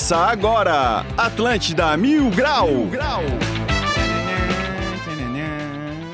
Começa 0.00 0.16
agora, 0.16 1.04
Atlântida 1.14 1.94
Mil 1.94 2.30
Grau. 2.30 2.68
Mil 2.68 2.86
Grau. 2.86 3.22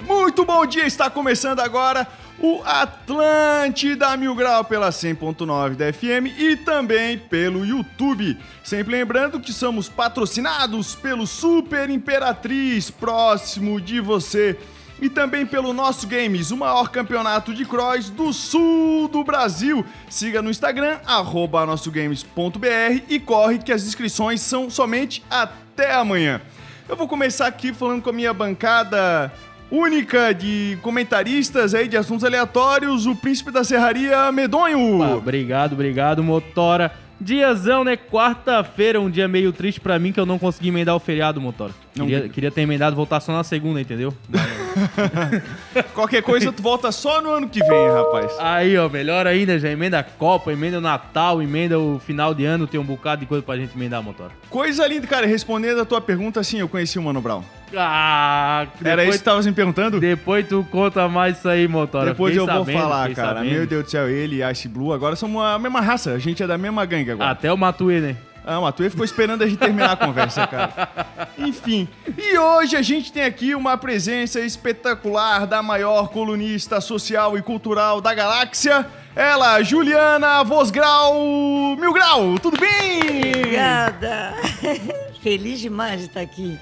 Muito 0.04 0.44
bom 0.44 0.66
dia, 0.66 0.84
está 0.84 1.08
começando 1.08 1.60
agora 1.60 2.04
o 2.40 2.62
Atlântida 2.64 4.16
Mil 4.16 4.34
Grau 4.34 4.64
pela 4.64 4.90
100.9 4.90 5.76
da 5.76 5.92
FM 5.92 6.36
e 6.36 6.56
também 6.56 7.16
pelo 7.16 7.64
YouTube. 7.64 8.36
Sempre 8.64 8.96
lembrando 8.96 9.38
que 9.38 9.52
somos 9.52 9.88
patrocinados 9.88 10.96
pelo 10.96 11.24
Super 11.24 11.88
Imperatriz, 11.88 12.90
próximo 12.90 13.80
de 13.80 14.00
você. 14.00 14.58
E 15.00 15.10
também 15.10 15.44
pelo 15.44 15.72
Nosso 15.74 16.06
Games, 16.06 16.50
o 16.50 16.56
maior 16.56 16.88
campeonato 16.88 17.52
de 17.52 17.64
cross 17.64 18.08
do 18.08 18.32
sul 18.32 19.08
do 19.08 19.22
Brasil. 19.22 19.84
Siga 20.08 20.40
no 20.40 20.50
Instagram, 20.50 20.98
arroba 21.06 21.66
nossogames.br 21.66 23.02
e 23.08 23.20
corre 23.20 23.58
que 23.58 23.72
as 23.72 23.84
inscrições 23.86 24.40
são 24.40 24.70
somente 24.70 25.22
até 25.28 25.94
amanhã. 25.94 26.40
Eu 26.88 26.96
vou 26.96 27.06
começar 27.06 27.46
aqui 27.46 27.74
falando 27.74 28.00
com 28.00 28.10
a 28.10 28.12
minha 28.12 28.32
bancada 28.32 29.30
única 29.70 30.32
de 30.32 30.78
comentaristas 30.82 31.74
aí 31.74 31.88
de 31.88 31.96
assuntos 31.96 32.24
aleatórios, 32.24 33.06
o 33.06 33.14
príncipe 33.14 33.50
da 33.50 33.64
serraria 33.64 34.30
Medonho. 34.32 35.02
Ah, 35.02 35.16
obrigado, 35.16 35.72
obrigado, 35.72 36.22
Motora. 36.22 36.92
Diazão, 37.20 37.82
né? 37.82 37.96
Quarta-feira, 37.96 39.00
um 39.00 39.10
dia 39.10 39.26
meio 39.26 39.52
triste 39.52 39.80
pra 39.80 39.98
mim 39.98 40.12
que 40.12 40.20
eu 40.20 40.26
não 40.26 40.38
consegui 40.38 40.68
emendar 40.68 40.94
o 40.94 41.00
feriado, 41.00 41.40
Motora. 41.40 41.72
Queria, 41.94 42.28
queria 42.28 42.50
ter 42.50 42.60
emendado 42.60 42.94
voltar 42.94 43.20
só 43.20 43.32
na 43.32 43.42
segunda, 43.42 43.80
entendeu? 43.80 44.14
Qualquer 45.94 46.22
coisa 46.22 46.52
tu 46.52 46.62
volta 46.62 46.92
só 46.92 47.20
no 47.20 47.30
ano 47.30 47.48
que 47.48 47.60
vem, 47.60 47.88
rapaz. 47.90 48.32
Aí, 48.38 48.76
ó, 48.76 48.88
melhor 48.88 49.26
ainda, 49.26 49.58
já 49.58 49.70
emenda 49.70 49.98
a 49.98 50.02
Copa, 50.02 50.52
emenda 50.52 50.78
o 50.78 50.80
Natal, 50.80 51.42
emenda 51.42 51.78
o 51.78 51.98
final 51.98 52.34
de 52.34 52.44
ano, 52.44 52.66
tem 52.66 52.78
um 52.78 52.84
bocado 52.84 53.20
de 53.20 53.26
coisa 53.26 53.42
pra 53.42 53.56
gente 53.56 53.74
emendar, 53.76 54.02
Motora. 54.02 54.30
Coisa 54.50 54.86
linda, 54.86 55.06
cara. 55.06 55.26
Respondendo 55.26 55.80
a 55.80 55.84
tua 55.84 56.00
pergunta, 56.00 56.42
sim, 56.42 56.58
eu 56.60 56.68
conheci 56.68 56.98
o 56.98 57.02
Mano 57.02 57.20
Brown. 57.20 57.42
Ah, 57.74 58.66
Era 58.84 59.02
isso 59.04 59.18
que 59.18 59.18
tu 59.18 59.24
tava 59.24 59.42
me 59.42 59.52
perguntando? 59.52 59.98
Depois 59.98 60.46
tu 60.46 60.64
conta 60.70 61.08
mais 61.08 61.38
isso 61.38 61.48
aí, 61.48 61.66
Motora. 61.66 62.10
Depois 62.10 62.36
eu 62.36 62.46
vou 62.46 62.54
sabendo, 62.58 62.78
falar, 62.78 63.08
fiquei 63.08 63.14
cara. 63.16 63.38
sabendo. 63.38 63.52
Meu 63.52 63.66
Deus 63.66 63.84
do 63.84 63.90
céu, 63.90 64.08
ele 64.08 64.42
e 64.42 64.50
Ice 64.52 64.68
Blue 64.68 64.92
agora 64.92 65.16
somos 65.16 65.42
a 65.42 65.58
mesma 65.58 65.80
raça. 65.80 66.12
A 66.12 66.18
gente 66.18 66.42
é 66.42 66.46
da 66.46 66.56
mesma 66.56 66.84
gangue 66.84 67.10
agora. 67.10 67.30
Até 67.30 67.52
o 67.52 67.56
Matuê, 67.56 68.00
né? 68.00 68.16
Ah, 68.48 68.60
mas 68.60 68.76
tu 68.76 68.88
ficou 68.88 69.04
esperando 69.04 69.42
a 69.42 69.46
gente 69.48 69.58
terminar 69.58 69.90
a 69.90 69.96
conversa, 69.96 70.46
cara. 70.46 70.88
Enfim, 71.36 71.88
e 72.16 72.38
hoje 72.38 72.76
a 72.76 72.82
gente 72.82 73.12
tem 73.12 73.24
aqui 73.24 73.56
uma 73.56 73.76
presença 73.76 74.38
espetacular 74.38 75.48
da 75.48 75.60
maior 75.64 76.10
colunista 76.10 76.80
social 76.80 77.36
e 77.36 77.42
cultural 77.42 78.00
da 78.00 78.14
galáxia. 78.14 78.86
Ela, 79.16 79.60
Juliana 79.64 80.44
Vosgrau 80.44 81.76
Mil 81.76 81.92
Grau, 81.92 82.38
tudo 82.38 82.56
bem? 82.56 83.00
Obrigada! 83.00 84.34
Feliz 85.20 85.58
demais 85.58 86.02
de 86.02 86.06
estar 86.06 86.20
aqui. 86.20 86.56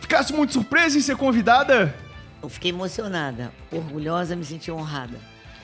Ficasse 0.00 0.32
muito 0.32 0.54
surpresa 0.54 0.98
em 0.98 1.00
ser 1.00 1.16
convidada? 1.16 1.94
Eu 2.42 2.48
fiquei 2.48 2.72
emocionada, 2.72 3.52
orgulhosa, 3.70 4.34
me 4.34 4.44
senti 4.44 4.72
honrada. 4.72 5.18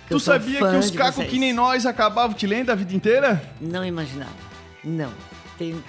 Tu 0.08 0.20
sabia 0.20 0.60
que 0.60 0.76
os 0.76 0.92
cacos 0.92 1.24
que 1.26 1.36
nem 1.36 1.52
nós 1.52 1.84
acabavam 1.84 2.36
te 2.36 2.46
lendo 2.46 2.70
a 2.70 2.76
vida 2.76 2.94
inteira? 2.94 3.42
Não 3.60 3.84
imaginava. 3.84 4.45
Não. 4.86 5.12
Tem... 5.58 5.82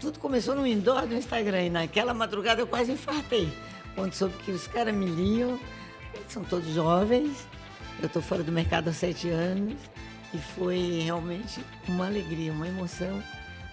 Tudo 0.00 0.18
começou 0.18 0.54
no 0.54 0.66
indoor 0.66 1.06
do 1.06 1.14
Instagram 1.14 1.66
e 1.66 1.70
naquela 1.70 2.14
madrugada 2.14 2.62
eu 2.62 2.66
quase 2.66 2.90
infartei. 2.92 3.52
Quando 3.94 4.14
soube 4.14 4.34
que 4.44 4.50
os 4.50 4.66
caras 4.66 4.94
me 4.94 5.06
liam, 5.06 5.60
são 6.28 6.42
todos 6.42 6.72
jovens, 6.72 7.46
eu 8.00 8.06
estou 8.06 8.22
fora 8.22 8.42
do 8.42 8.50
mercado 8.50 8.88
há 8.88 8.92
sete 8.92 9.28
anos 9.28 9.74
e 10.32 10.38
foi 10.38 11.02
realmente 11.04 11.60
uma 11.86 12.06
alegria, 12.06 12.50
uma 12.52 12.66
emoção 12.66 13.22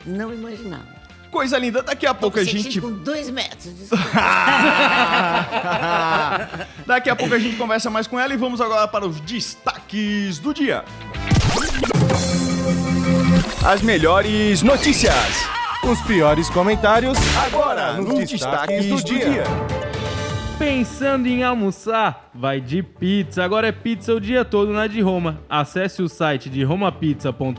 não 0.06 0.34
imaginava. 0.34 1.06
Coisa 1.32 1.58
linda, 1.58 1.82
daqui 1.84 2.06
a 2.06 2.14
pouco 2.14 2.36
Tô 2.38 2.42
a 2.42 2.46
me 2.46 2.50
sentindo 2.50 2.72
gente. 2.72 2.82
com 2.82 2.92
dois 2.92 3.30
metros. 3.30 3.90
Daqui 6.86 7.10
a 7.10 7.16
pouco 7.16 7.34
a 7.34 7.40
gente 7.40 7.58
conversa 7.58 7.90
mais 7.90 8.08
com 8.08 8.18
ela 8.18 8.34
e 8.34 8.38
vamos 8.38 8.62
agora 8.62 8.88
para 8.88 9.06
os 9.06 9.20
destaques 9.20 10.40
do 10.40 10.54
dia. 10.54 10.86
As 13.68 13.82
melhores 13.82 14.62
notícias. 14.62 15.50
Os 15.84 16.00
piores 16.04 16.52
comentários 16.52 17.18
Agora, 17.48 17.94
nos 17.94 18.30
destaques, 18.30 18.86
do, 18.86 19.04
dia. 19.04 19.44
Pensando 20.60 21.28
em 21.28 21.44
almoçar? 21.44 22.30
Vai 22.32 22.62
de 22.62 22.84
pizza. 22.84 23.44
Agora 23.44 23.68
é 23.68 23.72
pizza 23.72 24.14
o 24.14 24.22
dia 24.22 24.46
todo 24.46 24.72
na 24.72 24.86
de 24.86 25.02
Roma. 25.02 25.42
Acesse 25.50 26.04
o 26.04 26.08
site 26.08 26.48
de 26.48 26.64
romapizza.com.br 26.64 27.58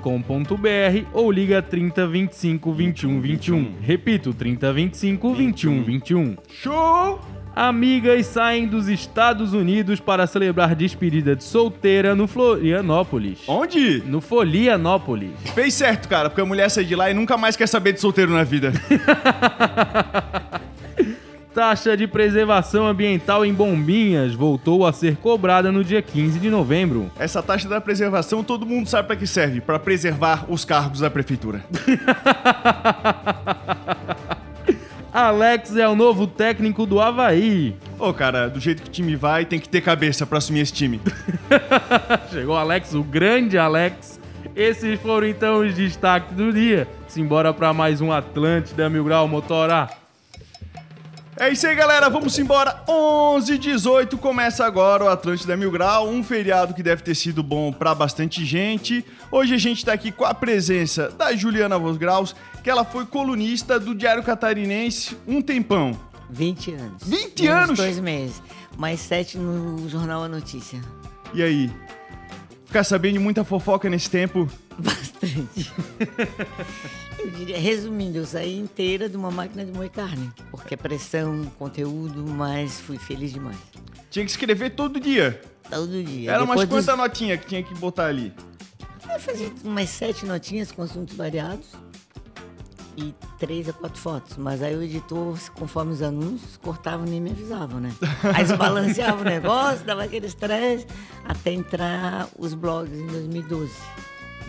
ou 1.13 1.33
liga 1.33 1.61
30 1.61 2.07
25 2.07 2.73
21 2.73 3.21
21. 3.21 3.75
Repito, 3.81 4.33
30 4.33 4.73
25 4.73 5.35
21 5.35 5.83
21. 5.83 6.37
Show! 6.49 7.36
Amigas 7.57 8.27
saem 8.27 8.67
dos 8.67 8.87
Estados 8.87 9.55
Unidos 9.55 9.99
para 9.99 10.27
celebrar 10.27 10.75
despedida 10.75 11.35
de 11.35 11.43
solteira 11.43 12.15
no 12.15 12.29
Florianópolis. 12.29 13.39
Onde? 13.49 14.03
No 14.05 14.21
Folianópolis. 14.21 15.31
Fez 15.55 15.73
certo, 15.73 16.07
cara, 16.07 16.29
porque 16.29 16.43
a 16.43 16.45
mulher 16.45 16.69
sai 16.69 16.85
de 16.85 16.95
lá 16.95 17.11
e 17.11 17.15
nunca 17.15 17.39
mais 17.39 17.57
quer 17.57 17.67
saber 17.67 17.95
de 17.95 18.01
solteiro 18.03 18.31
na 18.31 18.45
vida. 18.45 18.75
Taxa 21.55 21.97
de 21.97 22.07
preservação 22.07 22.87
ambiental 22.87 23.43
em 23.43 23.55
Bombinhas 23.55 24.35
voltou 24.35 24.87
a 24.87 24.93
ser 24.93 25.17
cobrada 25.17 25.73
no 25.73 25.83
dia 25.83 26.03
15 26.03 26.39
de 26.39 26.51
novembro. 26.51 27.11
Essa 27.19 27.43
taxa 27.43 27.67
da 27.67 27.81
preservação 27.81 28.45
todo 28.45 28.67
mundo 28.67 28.87
sabe 28.87 29.07
pra 29.07 29.17
que 29.17 29.27
serve, 29.27 29.63
Pra 29.63 29.79
preservar 29.79 30.45
os 30.51 30.67
cargos 30.67 31.01
da 31.01 31.09
prefeitura. 31.09 31.65
Alex 35.17 35.75
é 35.75 35.89
o 35.89 35.97
novo 35.97 36.27
técnico 36.27 36.85
do 36.85 37.01
Havaí. 37.01 37.75
Ô, 37.99 38.13
cara, 38.13 38.51
do 38.51 38.61
jeito 38.61 38.83
que 38.83 38.91
o 38.91 38.93
time 38.93 39.17
vai, 39.17 39.47
tem 39.47 39.59
que 39.59 39.67
ter 39.67 39.81
cabeça 39.81 40.27
pra 40.27 40.37
assumir 40.37 40.61
esse 40.61 40.75
time. 40.75 41.01
Chegou 42.31 42.55
o 42.55 42.59
Alex, 42.59 42.93
o 42.93 43.03
grande 43.03 43.57
Alex. 43.57 44.21
Esses 44.55 45.01
foram 45.01 45.27
então 45.27 45.61
os 45.61 45.73
destaques 45.73 46.37
do 46.37 46.53
dia. 46.53 46.87
Simbora 47.09 47.55
pra 47.55 47.73
mais 47.73 48.03
um 48.03 48.13
Atlântida 48.13 48.91
Mil 48.91 49.05
Grau 49.05 49.27
Motora. 49.27 49.89
É 51.39 51.51
isso 51.51 51.67
aí, 51.67 51.75
galera. 51.75 52.09
Vamos 52.09 52.39
embora. 52.39 52.83
11 52.89 53.53
h 53.53 53.61
18 53.63 54.17
começa 54.17 54.65
agora 54.65 55.05
o 55.05 55.09
Atlântida 55.09 55.55
Mil 55.57 55.71
Grau, 55.71 56.09
um 56.09 56.23
feriado 56.23 56.73
que 56.73 56.83
deve 56.83 57.03
ter 57.03 57.15
sido 57.15 57.43
bom 57.43 57.71
pra 57.73 57.95
bastante 57.95 58.45
gente. 58.45 59.05
Hoje 59.31 59.55
a 59.55 59.59
gente 59.59 59.85
tá 59.85 59.93
aqui 59.93 60.11
com 60.11 60.25
a 60.25 60.33
presença 60.33 61.11
da 61.11 61.35
Juliana 61.37 61.79
Vosgraus, 61.79 62.35
que 62.65 62.71
ela 62.71 62.85
foi 62.85 63.05
colunista 63.05 63.79
do 63.79 63.95
Diário 63.95 64.23
Catarinense 64.23 65.17
um 65.27 65.43
tempão. 65.43 65.99
20 66.31 66.73
anos. 66.73 67.03
20 67.05 67.43
Menos 67.43 67.63
anos? 67.65 67.77
dois 67.79 68.01
meses. 68.01 68.43
Mais 68.79 69.01
sete 69.01 69.37
no 69.37 69.87
Jornal 69.89 70.25
A 70.25 70.29
Notícia. 70.29 70.81
E 71.35 71.43
aí? 71.43 71.71
Ficar 72.65 72.83
sabendo 72.83 73.15
de 73.15 73.19
muita 73.19 73.45
fofoca 73.45 73.89
nesse 73.91 74.09
tempo? 74.11 74.49
Bastante. 74.79 75.71
eu 77.27 77.31
diria, 77.33 77.59
resumindo, 77.59 78.19
eu 78.19 78.27
saí 78.27 78.59
inteira 78.59 79.09
de 79.09 79.17
uma 79.17 79.31
máquina 79.31 79.65
de 79.65 79.73
moer 79.73 79.91
carne. 79.91 80.31
Porque 80.51 80.75
é 80.75 80.77
pressão, 80.77 81.45
conteúdo, 81.59 82.25
mas 82.27 82.81
fui 82.81 82.99
feliz 82.99 83.33
demais. 83.33 83.57
Tinha 84.11 84.25
que 84.25 84.31
escrever 84.31 84.71
todo 84.71 84.99
dia. 85.01 85.41
Todo 85.69 86.03
dia. 86.03 86.31
Era 86.33 86.45
umas 86.45 86.61
Depois 86.61 86.69
dos- 86.69 86.87
quantas 86.87 86.99
notinhas 86.99 87.41
que 87.41 87.47
tinha 87.47 87.63
que 87.63 87.75
botar 87.75 88.07
ali? 88.07 88.33
Eu 89.13 89.21
fazia 89.21 89.53
umas 89.65 89.89
sete 89.89 90.25
notinhas 90.27 90.71
com 90.73 90.83
assuntos 90.83 91.17
variados 91.17 91.67
e 92.97 93.15
três 93.39 93.69
a 93.69 93.73
quatro 93.73 94.01
fotos. 94.01 94.37
Mas 94.37 94.63
aí 94.63 94.75
o 94.75 94.83
editor, 94.83 95.37
conforme 95.55 95.93
os 95.93 96.03
anúncios, 96.03 96.57
cortava 96.57 97.07
e 97.07 97.11
nem 97.11 97.21
me 97.21 97.31
avisavam, 97.31 97.81
né? 97.81 97.93
Aí 98.35 98.45
desbalanceava 98.45 99.21
o 99.21 99.25
negócio, 99.29 99.85
dava 99.85 100.05
aquele 100.05 100.27
estresse, 100.27 100.87
até 101.25 101.53
entrar 101.53 102.29
os 102.39 102.55
blogs 102.55 102.99
em 102.99 103.07
2012. 103.07 103.73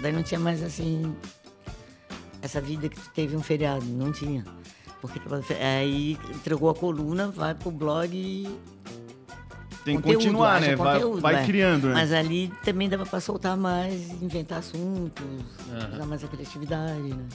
Daí 0.02 0.12
não 0.12 0.24
tinha 0.24 0.40
mais 0.40 0.62
assim 0.64 1.16
essa 2.42 2.62
vida 2.62 2.90
que 2.90 3.00
teve 3.10 3.36
um 3.36 3.42
feriado, 3.42 3.86
não 3.86 4.12
tinha. 4.12 4.44
Porque 5.02 5.20
aí 5.54 6.18
entregou 6.30 6.70
a 6.70 6.76
coluna, 6.76 7.28
vai 7.28 7.54
pro 7.54 7.72
blog 7.72 8.16
e 8.16 8.44
Tem 9.86 9.98
que 9.98 10.04
conteúdo, 10.04 10.24
continuar, 10.24 10.60
né? 10.60 10.76
Vai, 10.76 10.94
conteúdo, 10.96 11.22
vai 11.22 11.36
é. 11.36 11.46
criando, 11.46 11.88
né? 11.88 11.94
Mas 11.94 12.12
ali 12.12 12.52
também 12.64 12.90
dava 12.90 13.06
pra 13.06 13.20
soltar 13.20 13.56
mais, 13.56 14.10
inventar 14.22 14.60
assuntos, 14.60 15.26
usar 15.94 16.06
mais 16.06 16.24
a 16.24 16.28
criatividade, 16.28 17.14
né? 17.14 17.26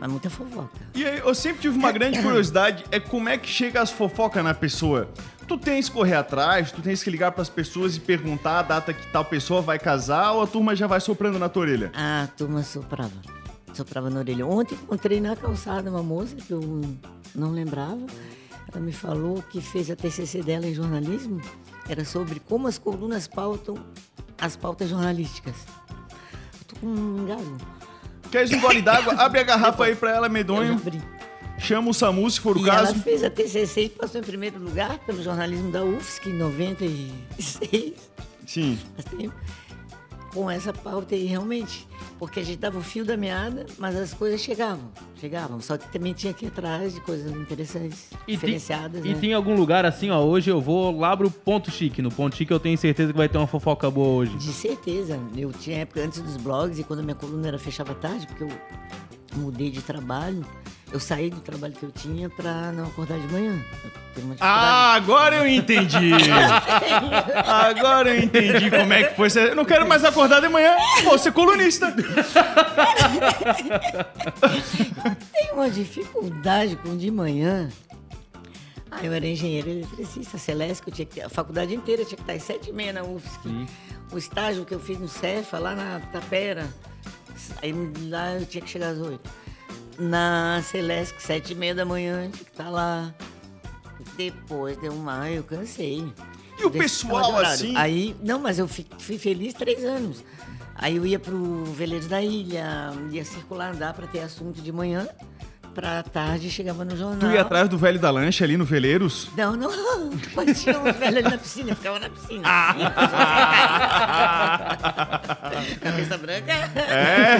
Mas 0.00 0.10
muita 0.10 0.30
fofoca. 0.30 0.80
E 0.94 1.04
aí, 1.04 1.18
eu 1.18 1.34
sempre 1.34 1.60
tive 1.60 1.76
uma 1.76 1.92
grande 1.92 2.22
curiosidade, 2.22 2.84
é 2.90 2.98
como 2.98 3.28
é 3.28 3.36
que 3.36 3.48
chega 3.48 3.82
as 3.82 3.90
fofocas 3.90 4.42
na 4.42 4.54
pessoa. 4.54 5.08
Tu 5.46 5.58
tens 5.58 5.88
que 5.88 5.94
correr 5.94 6.14
atrás, 6.14 6.72
tu 6.72 6.80
tens 6.80 7.02
que 7.02 7.10
ligar 7.10 7.32
pras 7.32 7.50
pessoas 7.50 7.96
e 7.96 8.00
perguntar 8.00 8.60
a 8.60 8.62
data 8.62 8.94
que 8.94 9.06
tal 9.08 9.24
pessoa 9.24 9.60
vai 9.60 9.78
casar 9.78 10.32
ou 10.32 10.42
a 10.42 10.46
turma 10.46 10.74
já 10.74 10.86
vai 10.86 11.00
soprando 11.00 11.38
na 11.38 11.48
tua 11.48 11.62
orelha? 11.62 11.92
Ah, 11.94 12.22
a 12.22 12.26
turma 12.28 12.62
soprava. 12.62 13.39
Soprava 13.72 14.10
na 14.10 14.20
orelha. 14.20 14.46
Ontem 14.46 14.74
encontrei 14.74 15.20
na 15.20 15.34
calçada 15.36 15.90
uma 15.90 16.02
moça 16.02 16.34
que 16.36 16.50
eu 16.52 16.60
não 17.34 17.50
lembrava. 17.52 18.00
Ela 18.72 18.80
me 18.84 18.92
falou 18.92 19.42
que 19.50 19.60
fez 19.60 19.90
a 19.90 19.96
TCC 19.96 20.42
dela 20.42 20.66
em 20.66 20.74
jornalismo. 20.74 21.40
Era 21.88 22.04
sobre 22.04 22.40
como 22.40 22.68
as 22.68 22.78
colunas 22.78 23.26
pautam 23.26 23.74
as 24.40 24.56
pautas 24.56 24.88
jornalísticas. 24.88 25.54
Eu 25.90 26.64
tô 26.68 26.76
com 26.80 26.86
um 26.86 27.22
engasgo. 27.22 27.56
Queres 28.30 28.52
um 28.52 28.60
gole 28.60 28.80
d'água? 28.80 29.14
Abre 29.14 29.40
a 29.40 29.42
garrafa 29.42 29.84
aí 29.84 29.96
pra 29.96 30.12
ela, 30.14 30.28
medonho. 30.28 30.80
Chama 31.58 31.90
o 31.90 31.94
SAMU 31.94 32.30
se 32.30 32.40
for 32.40 32.56
o 32.56 32.60
E 32.60 32.64
caso. 32.64 32.92
ela 32.92 33.02
fez 33.02 33.22
a 33.24 33.28
TCC 33.30 33.84
e 33.84 33.88
passou 33.90 34.20
em 34.20 34.24
primeiro 34.24 34.58
lugar 34.58 34.98
pelo 35.00 35.22
jornalismo 35.22 35.70
da 35.70 35.84
UFSC 35.84 36.30
em 36.30 36.34
96. 36.34 37.94
Sim. 38.46 38.78
Faz 38.96 39.04
tempo. 39.18 39.34
Com 40.32 40.48
essa 40.50 40.72
pauta 40.72 41.14
aí, 41.14 41.24
realmente. 41.26 41.88
Porque 42.18 42.38
a 42.38 42.44
gente 42.44 42.58
dava 42.58 42.78
o 42.78 42.82
fio 42.82 43.04
da 43.04 43.16
meada, 43.16 43.66
mas 43.78 43.96
as 43.96 44.14
coisas 44.14 44.40
chegavam. 44.40 44.90
Chegavam. 45.16 45.60
Só 45.60 45.76
que 45.76 45.90
também 45.90 46.12
tinha 46.12 46.32
que 46.32 46.44
ir 46.44 46.48
atrás 46.48 46.94
de 46.94 47.00
coisas 47.00 47.32
interessantes, 47.32 48.10
E 48.12 48.16
tem, 48.26 48.34
diferenciadas, 48.36 49.04
e 49.04 49.08
né? 49.08 49.18
tem 49.20 49.34
algum 49.34 49.56
lugar 49.56 49.84
assim, 49.84 50.10
ó, 50.10 50.20
hoje 50.22 50.48
eu 50.50 50.60
vou 50.60 50.96
lá 50.96 51.16
pro 51.16 51.30
Ponto 51.30 51.70
Chique. 51.70 52.00
No 52.00 52.10
Ponto 52.12 52.36
Chique 52.36 52.52
eu 52.52 52.60
tenho 52.60 52.78
certeza 52.78 53.10
que 53.12 53.18
vai 53.18 53.28
ter 53.28 53.38
uma 53.38 53.46
fofoca 53.46 53.90
boa 53.90 54.08
hoje. 54.08 54.36
De 54.36 54.52
certeza. 54.52 55.18
Eu 55.36 55.52
tinha 55.52 55.78
época 55.78 56.00
antes 56.02 56.20
dos 56.20 56.36
blogs 56.36 56.78
e 56.78 56.84
quando 56.84 57.00
a 57.00 57.02
minha 57.02 57.14
coluna 57.16 57.48
era 57.48 57.58
fechava 57.58 57.92
tarde, 57.94 58.26
porque 58.28 58.44
eu 58.44 58.50
mudei 59.36 59.70
de 59.70 59.82
trabalho, 59.82 60.44
eu 60.92 60.98
saí 60.98 61.30
do 61.30 61.40
trabalho 61.40 61.72
que 61.74 61.84
eu 61.84 61.92
tinha 61.92 62.28
pra 62.28 62.72
não 62.72 62.84
acordar 62.86 63.18
de 63.18 63.26
manhã. 63.32 63.58
Ah, 64.40 64.94
agora 64.94 65.36
eu 65.36 65.46
entendi. 65.48 66.10
Agora 67.46 68.10
eu 68.10 68.22
entendi 68.22 68.68
como 68.70 68.92
é 68.92 69.04
que 69.04 69.14
foi. 69.14 69.28
Eu 69.48 69.54
não 69.54 69.64
quero 69.64 69.86
mais 69.86 70.04
acordar 70.04 70.40
de 70.40 70.48
manhã. 70.48 70.74
Vou 71.04 71.16
ser 71.16 71.32
colunista. 71.32 71.94
Tem 75.32 75.52
uma 75.52 75.70
dificuldade 75.70 76.74
com 76.76 76.96
de 76.96 77.10
manhã. 77.10 77.68
Ah, 78.90 79.04
eu 79.04 79.12
era 79.12 79.24
engenheiro 79.24 79.70
eletricista, 79.70 80.36
Celeste, 80.36 80.82
eu 80.88 80.92
tinha 80.92 81.06
que 81.06 81.14
ter, 81.14 81.22
a 81.22 81.28
faculdade 81.28 81.72
inteira 81.72 82.04
tinha 82.04 82.16
que 82.16 82.22
estar 82.22 82.32
às 82.32 82.42
sete 82.42 82.70
e 82.70 82.72
meia 82.72 82.92
na 82.92 83.04
UFSC. 83.04 83.48
O 84.10 84.18
estágio 84.18 84.64
que 84.64 84.74
eu 84.74 84.80
fiz 84.80 84.98
no 84.98 85.06
Cefa, 85.06 85.60
lá 85.60 85.76
na 85.76 86.00
Tapera, 86.12 86.68
aí 87.62 87.72
lá 88.08 88.34
eu 88.34 88.44
tinha 88.44 88.62
que 88.62 88.68
chegar 88.68 88.88
às 88.88 88.98
oito. 88.98 89.30
Na 90.00 90.60
Celeste, 90.64 91.20
sete 91.22 91.52
e 91.52 91.54
meia 91.54 91.74
da 91.74 91.84
manhã, 91.84 92.22
tinha 92.30 92.44
que 92.44 92.50
estar 92.50 92.70
lá. 92.70 93.12
Depois 94.16 94.76
deu 94.78 94.92
uma, 94.92 95.28
eu 95.30 95.44
cansei. 95.44 96.12
E 96.58 96.64
o 96.64 96.70
pessoal, 96.70 97.36
assim? 97.38 97.76
Aí, 97.76 98.16
não, 98.22 98.38
mas 98.38 98.58
eu 98.58 98.66
fi- 98.66 98.86
fui 98.98 99.18
feliz 99.18 99.52
três 99.54 99.84
anos. 99.84 100.24
Aí 100.74 100.96
eu 100.96 101.04
ia 101.06 101.18
pro 101.18 101.64
Veleiro 101.66 102.06
da 102.08 102.22
Ilha, 102.22 102.92
ia 103.10 103.24
circular, 103.24 103.74
andar 103.74 103.92
para 103.92 104.06
ter 104.06 104.20
assunto 104.20 104.62
de 104.62 104.72
manhã, 104.72 105.06
pra 105.74 106.02
tarde 106.02 106.50
chegava 106.50 106.84
no 106.84 106.96
jornal. 106.96 107.18
Tu 107.18 107.26
ia 107.34 107.42
atrás 107.42 107.68
do 107.68 107.76
velho 107.76 107.98
da 107.98 108.10
lancha 108.10 108.44
ali 108.44 108.56
no 108.56 108.64
Veleiros? 108.64 109.28
Não, 109.36 109.54
não, 109.56 109.70
mas 110.34 110.62
tinha 110.62 110.78
uns 110.78 110.96
velhos 110.96 111.16
ali 111.18 111.22
na 111.22 111.36
piscina, 111.38 111.74
ficava 111.74 111.98
na 111.98 112.08
piscina. 112.08 112.48
Cabeça 115.80 116.18
branca. 116.18 116.52
É. 116.52 117.38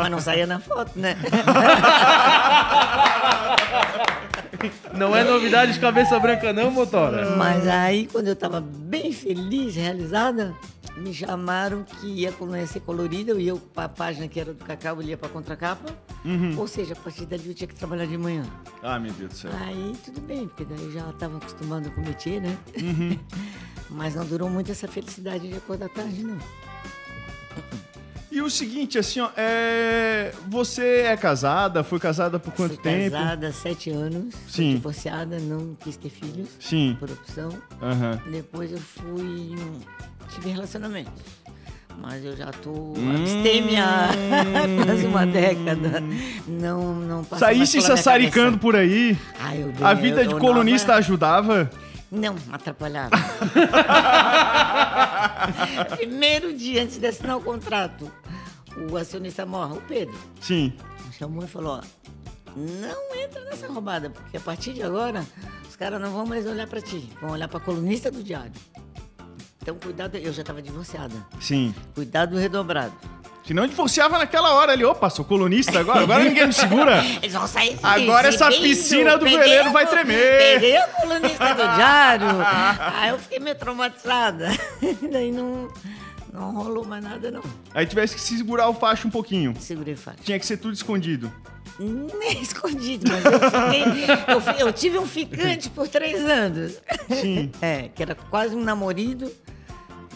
Mas 0.00 0.10
não 0.10 0.20
saía 0.20 0.46
na 0.46 0.58
foto, 0.58 0.98
né? 0.98 1.16
Não 4.96 5.14
é 5.14 5.22
novidade 5.22 5.72
de 5.72 5.78
cabeça 5.78 6.18
branca 6.18 6.52
não, 6.52 6.70
motora? 6.70 7.36
Mas 7.36 7.66
aí, 7.68 8.06
quando 8.06 8.28
eu 8.28 8.36
tava 8.36 8.60
bem 8.60 9.12
feliz, 9.12 9.76
realizada, 9.76 10.52
me 10.96 11.14
chamaram 11.14 11.84
que 11.84 12.06
ia 12.06 12.32
conhecer 12.32 12.80
colorida, 12.80 13.30
eu 13.30 13.40
ia 13.40 13.54
pra 13.54 13.88
página 13.88 14.26
que 14.26 14.40
era 14.40 14.52
do 14.52 14.64
Cacau, 14.64 15.00
eu 15.00 15.08
ia 15.08 15.16
pra 15.16 15.28
contracapa. 15.28 15.88
Ou 16.56 16.66
seja, 16.66 16.94
a 16.94 16.96
partir 16.96 17.24
dali 17.26 17.48
eu 17.48 17.54
tinha 17.54 17.68
que 17.68 17.74
trabalhar 17.74 18.06
de 18.06 18.18
manhã. 18.18 18.42
Ah, 18.82 18.98
meu 18.98 19.12
Deus 19.12 19.30
do 19.30 19.36
céu. 19.36 19.50
Aí 19.64 19.94
tudo 20.04 20.20
bem, 20.20 20.48
porque 20.48 20.64
daí 20.64 20.82
eu 20.82 20.90
já 20.92 21.08
estava 21.08 21.36
acostumado 21.38 21.90
com 21.92 22.00
o 22.00 22.04
métier, 22.04 22.40
né? 22.42 22.58
Mas 23.90 24.14
não 24.14 24.26
durou 24.26 24.50
muito 24.50 24.70
essa 24.70 24.86
felicidade 24.86 25.48
de 25.48 25.56
acordar 25.56 25.88
tarde, 25.88 26.22
não. 26.22 26.36
E 28.30 28.42
o 28.42 28.50
seguinte, 28.50 28.98
assim, 28.98 29.20
ó, 29.20 29.30
é... 29.36 30.32
você 30.48 31.00
é 31.06 31.16
casada? 31.16 31.82
Foi 31.82 31.98
casada 31.98 32.38
por 32.38 32.52
quanto 32.52 32.74
Fui 32.74 32.82
tempo? 32.82 33.10
casada 33.16 33.48
há 33.48 33.52
sete 33.52 33.90
anos, 33.90 34.34
Sim. 34.46 34.74
divorciada, 34.74 35.38
não 35.40 35.74
quis 35.80 35.96
ter 35.96 36.10
filhos, 36.10 36.48
Sim. 36.60 36.96
por 37.00 37.10
opção. 37.10 37.48
Aham. 37.82 38.20
Depois 38.30 38.70
eu 38.70 38.78
fui. 38.78 39.56
tive 40.34 40.50
relacionamentos. 40.50 41.12
Mas 42.00 42.24
eu 42.24 42.36
já 42.36 42.46
tô 42.52 42.70
Hum. 42.70 43.16
abstêmia 43.16 43.82
há 43.84 44.08
quase 44.84 45.06
uma 45.06 45.26
década. 45.26 46.00
Não, 46.46 46.94
não 46.94 47.24
passa 47.24 47.46
pela 47.46 47.54
minha 47.56 47.66
sassaricando 47.66 48.56
por 48.58 48.76
aí, 48.76 49.18
Ah, 49.40 49.56
eu 49.56 49.72
a 49.84 49.94
bem, 49.94 50.02
vida 50.04 50.22
eu- 50.22 50.28
de 50.28 50.34
colunista 50.36 50.88
nova- 50.88 50.98
ajudava? 50.98 51.70
Não, 52.10 52.36
atrapalhava. 52.52 53.10
Primeiro 55.96 56.56
dia 56.56 56.82
antes 56.82 56.98
de 56.98 57.06
assinar 57.06 57.36
o 57.36 57.42
contrato, 57.42 58.10
o 58.90 58.96
acionista 58.96 59.44
morre, 59.46 59.78
o 59.78 59.82
Pedro, 59.82 60.16
Sim. 60.40 60.72
chamou 61.16 61.44
e 61.44 61.48
falou: 61.48 61.80
ó, 61.80 61.82
não 62.56 63.14
entra 63.16 63.44
nessa 63.44 63.66
roubada, 63.68 64.10
porque 64.10 64.36
a 64.36 64.40
partir 64.40 64.72
de 64.72 64.82
agora 64.82 65.24
os 65.68 65.76
caras 65.76 66.00
não 66.00 66.10
vão 66.10 66.26
mais 66.26 66.46
olhar 66.46 66.66
pra 66.66 66.80
ti, 66.80 67.10
vão 67.20 67.30
olhar 67.30 67.48
pra 67.48 67.60
colunista 67.60 68.10
do 68.10 68.22
diário. 68.22 68.52
Então, 69.60 69.76
cuidado, 69.76 70.16
eu 70.16 70.32
já 70.32 70.42
tava 70.42 70.62
divorciada. 70.62 71.14
Sim. 71.40 71.74
Cuidado 71.94 72.36
redobrado. 72.38 72.94
Se 73.48 73.54
não 73.54 73.66
divorciava 73.66 74.18
naquela 74.18 74.52
hora 74.52 74.72
ali, 74.72 74.84
opa, 74.84 75.08
sou 75.08 75.24
colunista 75.24 75.80
agora, 75.80 76.02
agora 76.02 76.22
ninguém 76.22 76.48
me 76.48 76.52
segura. 76.52 77.02
Eles 77.22 77.32
vão 77.32 77.46
sair 77.46 77.78
Agora 77.82 78.28
essa 78.28 78.48
piscina 78.48 79.16
do 79.16 79.24
veleiro 79.24 79.72
vai 79.72 79.86
tremer. 79.86 80.38
Peguei 80.38 80.76
a 80.76 80.86
colunista 80.88 81.54
do 81.54 81.62
diário. 81.74 82.26
Aí 82.94 83.08
eu 83.08 83.18
fiquei 83.18 83.38
meio 83.38 83.56
traumatizada. 83.56 84.50
Daí 85.10 85.32
não, 85.32 85.66
não 86.30 86.52
rolou 86.52 86.84
mais 86.84 87.02
nada, 87.02 87.30
não. 87.30 87.42
Aí 87.72 87.86
tivesse 87.86 88.16
que 88.16 88.20
segurar 88.20 88.68
o 88.68 88.74
facho 88.74 89.08
um 89.08 89.10
pouquinho. 89.10 89.54
Segurei 89.58 89.96
fácil. 89.96 90.20
Tinha 90.22 90.38
que 90.38 90.44
ser 90.44 90.58
tudo 90.58 90.74
escondido. 90.74 91.32
Nem 91.78 92.42
escondido, 92.42 93.10
mas 93.10 93.24
eu, 93.24 93.40
fiquei, 93.40 94.60
eu, 94.60 94.66
eu 94.66 94.72
tive 94.74 94.98
um 94.98 95.06
ficante 95.06 95.70
por 95.70 95.88
três 95.88 96.22
anos. 96.22 96.74
Sim. 97.08 97.50
É, 97.62 97.88
que 97.94 98.02
era 98.02 98.14
quase 98.14 98.54
um 98.54 98.62
namorido, 98.62 99.32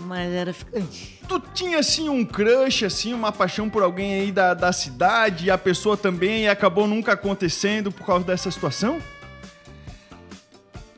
mas 0.02 0.32
era 0.32 0.52
ficante. 0.52 1.20
Tu 1.28 1.40
tinha, 1.54 1.78
assim, 1.78 2.08
um 2.08 2.24
crush, 2.24 2.84
assim, 2.84 3.14
uma 3.14 3.32
paixão 3.32 3.70
por 3.70 3.82
alguém 3.82 4.20
aí 4.20 4.32
da, 4.32 4.54
da 4.54 4.72
cidade, 4.72 5.46
e 5.46 5.50
a 5.50 5.56
pessoa 5.58 5.96
também, 5.96 6.44
e 6.44 6.48
acabou 6.48 6.86
nunca 6.86 7.12
acontecendo 7.12 7.90
por 7.90 8.04
causa 8.04 8.24
dessa 8.24 8.50
situação? 8.50 9.00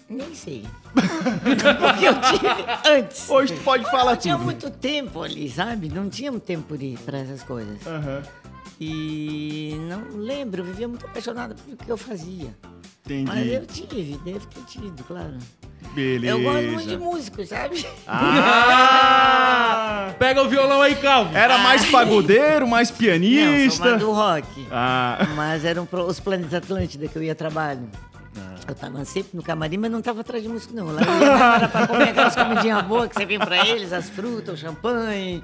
Nem 0.08 0.34
sei. 0.34 0.64
Porque 0.94 2.06
eu 2.06 2.20
tive 2.20 2.98
antes. 2.98 3.28
Hoje 3.28 3.54
tu 3.54 3.60
pode 3.62 3.84
falar 3.90 4.12
não 4.12 4.16
tinha 4.16 4.34
tudo. 4.34 4.44
muito 4.44 4.70
tempo 4.70 5.22
ali, 5.22 5.50
sabe? 5.50 5.88
Não 5.88 6.08
tinha 6.08 6.30
muito 6.30 6.44
tempo 6.44 6.74
pra 7.04 7.18
essas 7.18 7.42
coisas. 7.42 7.84
Aham. 7.86 8.22
E 8.80 9.76
não 9.88 10.18
lembro, 10.18 10.62
eu 10.62 10.64
vivia 10.64 10.88
muito 10.88 11.06
apaixonada 11.06 11.54
pelo 11.54 11.76
que 11.76 11.90
eu 11.90 11.96
fazia. 11.96 12.54
Entendi. 13.04 13.24
Mas 13.24 13.52
eu 13.52 13.66
tive, 13.66 14.18
deve 14.18 14.46
ter 14.46 14.64
tido, 14.66 15.04
claro. 15.04 15.36
Beleza. 15.92 16.34
Eu 16.34 16.42
gosto 16.42 16.72
muito 16.72 16.88
de 16.88 16.96
músico, 16.96 17.46
sabe? 17.46 17.86
Ah! 18.06 20.12
Pega 20.18 20.42
o 20.42 20.48
violão 20.48 20.80
aí, 20.82 20.94
Calvo. 20.96 21.36
Era 21.36 21.58
mais 21.58 21.84
pagodeiro, 21.90 22.66
mais 22.66 22.90
Não, 22.90 22.96
sou 22.96 23.06
pianista? 23.06 23.84
mais 23.90 24.00
do 24.00 24.12
rock. 24.12 24.66
Ah, 24.70 25.26
Mas 25.34 25.64
eram 25.64 25.88
os 26.06 26.20
planetas 26.20 26.54
Atlântida 26.54 27.08
que 27.08 27.16
eu 27.16 27.22
ia 27.22 27.34
trabalho. 27.34 27.88
Ah. 28.36 28.54
Eu 28.66 28.74
tava 28.74 29.04
sempre 29.04 29.36
no 29.36 29.42
camarim, 29.42 29.76
mas 29.76 29.90
não 29.90 30.00
tava 30.02 30.22
atrás 30.22 30.42
de 30.42 30.48
músico, 30.48 30.74
não. 30.74 30.86
Lá 30.86 31.02
eu 31.02 31.20
ia 31.20 31.36
mais 31.38 31.54
era 31.56 31.68
pra 31.68 31.86
comer 31.86 32.08
aquelas 32.10 32.34
comidinhas 32.34 32.82
boas 32.84 33.08
que 33.08 33.14
você 33.14 33.26
vem 33.26 33.38
pra 33.38 33.66
eles, 33.66 33.92
as 33.92 34.08
frutas, 34.08 34.54
o 34.54 34.56
champanhe. 34.56 35.42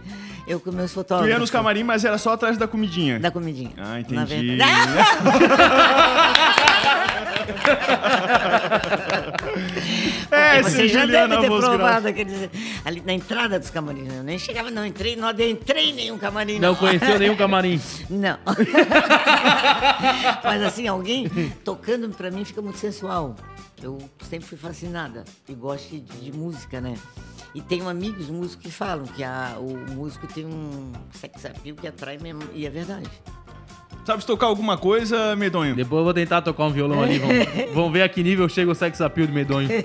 Eu 0.50 0.58
com 0.58 0.72
meus 0.72 0.90
tu 0.90 0.94
fotógrafos. 0.94 1.30
ia 1.32 1.38
nos 1.38 1.48
camarim, 1.50 1.84
mas 1.84 2.04
era 2.04 2.18
só 2.18 2.32
atrás 2.32 2.58
da 2.58 2.66
comidinha. 2.66 3.20
Da 3.20 3.30
comidinha. 3.30 3.70
Ah, 3.78 3.90
Na 3.92 4.00
entendi. 4.00 4.56
verdade- 4.56 4.70
É, 10.30 10.62
Você 10.62 10.88
já 10.88 11.00
Juliana 11.02 11.28
deve 11.36 11.42
ter 11.42 11.48
Vosgraf. 11.48 11.76
provado 11.76 12.08
aqueles, 12.08 12.50
ali 12.84 13.02
na 13.04 13.12
entrada 13.12 13.58
dos 13.58 13.70
camarins. 13.70 14.06
né? 14.08 14.18
Eu 14.18 14.22
nem 14.22 14.38
chegava, 14.38 14.70
não 14.70 14.84
entrei, 14.86 15.16
não 15.16 15.30
entrei 15.30 15.90
em 15.90 15.94
nenhum 15.94 16.18
camarim. 16.18 16.58
Não 16.58 16.74
conheceu 16.74 17.18
nenhum 17.18 17.34
camarim. 17.36 17.80
Não. 18.08 18.38
Mas 20.44 20.62
assim, 20.62 20.86
alguém 20.86 21.28
tocando 21.64 22.08
pra 22.10 22.30
mim 22.30 22.44
fica 22.44 22.62
muito 22.62 22.78
sensual. 22.78 23.34
Eu 23.82 23.98
sempre 24.28 24.46
fui 24.46 24.58
fascinada 24.58 25.24
e 25.48 25.54
gosto 25.54 25.88
de, 25.90 26.00
de 26.00 26.32
música, 26.36 26.80
né? 26.80 26.94
E 27.54 27.60
tenho 27.60 27.88
amigos 27.88 28.28
músicos 28.28 28.64
que 28.66 28.70
falam 28.70 29.04
que 29.06 29.24
a- 29.24 29.56
o 29.58 29.76
músico 29.94 30.26
tem 30.26 30.46
um 30.46 30.92
sex 31.12 31.44
appeal 31.46 31.76
que 31.76 31.86
atrai 31.88 32.16
mesmo, 32.18 32.42
e 32.54 32.66
é 32.66 32.70
verdade. 32.70 33.08
Sabes 34.06 34.24
tocar 34.24 34.46
alguma 34.46 34.78
coisa, 34.78 35.36
medonho? 35.36 35.74
Depois 35.76 35.98
eu 35.98 36.04
vou 36.04 36.14
tentar 36.14 36.40
tocar 36.42 36.64
um 36.64 36.70
violão 36.70 37.02
ali. 37.02 37.18
Vamos, 37.18 37.36
vamos 37.74 37.92
ver 37.92 38.02
a 38.02 38.08
que 38.08 38.22
nível 38.22 38.48
chega 38.48 38.70
o 38.70 38.74
sex 38.74 39.00
appeal 39.00 39.26
do 39.26 39.32
medonho. 39.32 39.68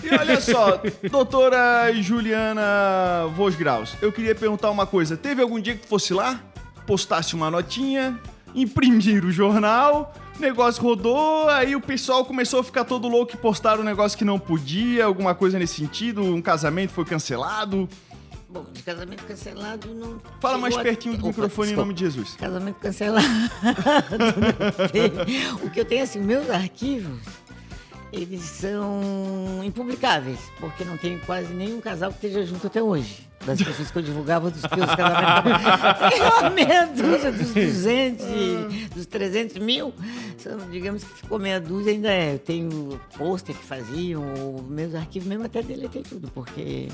E 0.00 0.14
olha 0.14 0.40
só, 0.40 0.80
doutora 1.10 1.92
Juliana 1.92 3.26
Vosgraus, 3.34 3.94
eu 4.00 4.10
queria 4.12 4.34
perguntar 4.34 4.70
uma 4.70 4.86
coisa. 4.86 5.16
Teve 5.18 5.42
algum 5.42 5.60
dia 5.60 5.74
que 5.74 5.80
tu 5.82 5.88
fosse 5.88 6.14
lá, 6.14 6.40
postasse 6.86 7.34
uma 7.34 7.50
notinha, 7.50 8.18
imprimir 8.54 9.24
o 9.24 9.30
jornal, 9.30 10.14
negócio 10.40 10.82
rodou, 10.82 11.48
aí 11.48 11.74
o 11.76 11.80
pessoal 11.80 12.24
começou 12.24 12.60
a 12.60 12.64
ficar 12.64 12.84
todo 12.84 13.08
louco 13.08 13.34
e 13.34 13.36
postaram 13.36 13.82
um 13.82 13.84
negócio 13.84 14.16
que 14.16 14.24
não 14.24 14.38
podia, 14.38 15.04
alguma 15.04 15.34
coisa 15.34 15.58
nesse 15.58 15.74
sentido, 15.74 16.22
um 16.22 16.40
casamento 16.42 16.90
foi 16.92 17.04
cancelado. 17.04 17.88
Bom, 18.50 18.64
de 18.72 18.82
casamento 18.82 19.24
cancelado 19.24 19.92
não. 19.94 20.18
Fala 20.40 20.56
mais 20.56 20.74
a- 20.76 20.82
pertinho 20.82 21.14
do 21.14 21.20
Opa, 21.20 21.28
microfone 21.28 21.68
em 21.68 21.72
desculpa. 21.72 21.82
nome 21.82 21.94
de 21.94 22.00
Jesus. 22.04 22.34
Casamento 22.36 22.76
cancelado. 22.76 23.26
o 25.62 25.70
que 25.70 25.80
eu 25.80 25.84
tenho, 25.84 26.02
assim, 26.02 26.20
meus 26.20 26.48
arquivos, 26.48 27.20
eles 28.12 28.40
são 28.42 29.62
impublicáveis, 29.64 30.38
porque 30.58 30.84
não 30.84 30.96
tem 30.96 31.18
quase 31.20 31.52
nenhum 31.52 31.80
casal 31.80 32.10
que 32.10 32.26
esteja 32.26 32.44
junto 32.46 32.66
até 32.66 32.82
hoje. 32.82 33.26
Das 33.46 33.62
pessoas 33.62 33.90
que 33.90 33.98
eu 33.98 34.02
divulgava, 34.02 34.50
dos 34.50 34.62
que 34.62 34.80
os 34.80 34.94
casamentos. 34.94 36.38
Uma 36.40 36.50
meia 36.50 36.86
dúzia 36.86 37.30
dos 37.32 37.52
200, 37.54 38.26
e- 38.26 38.88
dos 38.94 39.06
300 39.06 39.58
mil. 39.58 39.94
São, 40.38 40.58
digamos 40.70 41.04
que 41.04 41.14
ficou 41.22 41.38
meia 41.38 41.60
dúzia 41.60 41.92
ainda 41.92 42.08
é. 42.10 42.34
Eu 42.34 42.38
tenho 42.40 43.00
pôster 43.16 43.54
que 43.56 43.64
faziam, 43.64 44.22
meus 44.68 44.94
arquivos 44.94 45.28
mesmo 45.28 45.44
até 45.44 45.62
deletei 45.62 46.02
tudo, 46.02 46.28
porque 46.34 46.88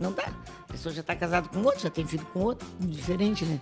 não 0.00 0.12
dá. 0.12 0.24
A 0.68 0.72
pessoa 0.72 0.94
já 0.94 1.00
está 1.00 1.16
casada 1.16 1.48
com 1.48 1.60
outro, 1.62 1.80
já 1.82 1.90
tem 1.90 2.06
filho 2.06 2.26
com 2.32 2.40
outro, 2.40 2.66
diferente, 2.80 3.44
né? 3.44 3.60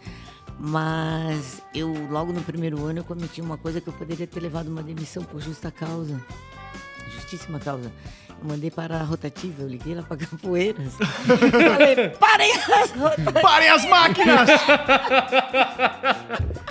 Mas 0.58 1.62
eu, 1.74 1.92
logo 2.10 2.32
no 2.32 2.42
primeiro 2.42 2.84
ano, 2.84 3.00
eu 3.00 3.04
cometi 3.04 3.40
uma 3.40 3.56
coisa 3.58 3.80
que 3.80 3.88
eu 3.88 3.92
poderia 3.92 4.26
ter 4.26 4.40
levado 4.40 4.68
uma 4.68 4.82
demissão 4.82 5.22
por 5.24 5.40
justa 5.40 5.70
causa. 5.70 6.20
Justíssima 7.34 7.58
causa. 7.58 7.92
Eu 8.40 8.48
mandei 8.48 8.70
para 8.70 8.96
a 8.96 9.02
rotativa, 9.02 9.62
eu 9.62 9.68
liguei 9.68 9.94
lá 9.94 10.02
para 10.02 10.16
Capoeiras. 10.26 10.94
Falei, 10.96 12.08
parem 12.10 12.52
as 12.52 12.90
rotativas! 12.92 13.42
Parem 13.42 13.68
as 13.68 13.84
máquinas! 13.86 14.48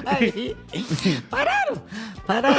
Aí, 0.05 0.55
pararam! 1.29 1.82
Pararam! 2.25 2.55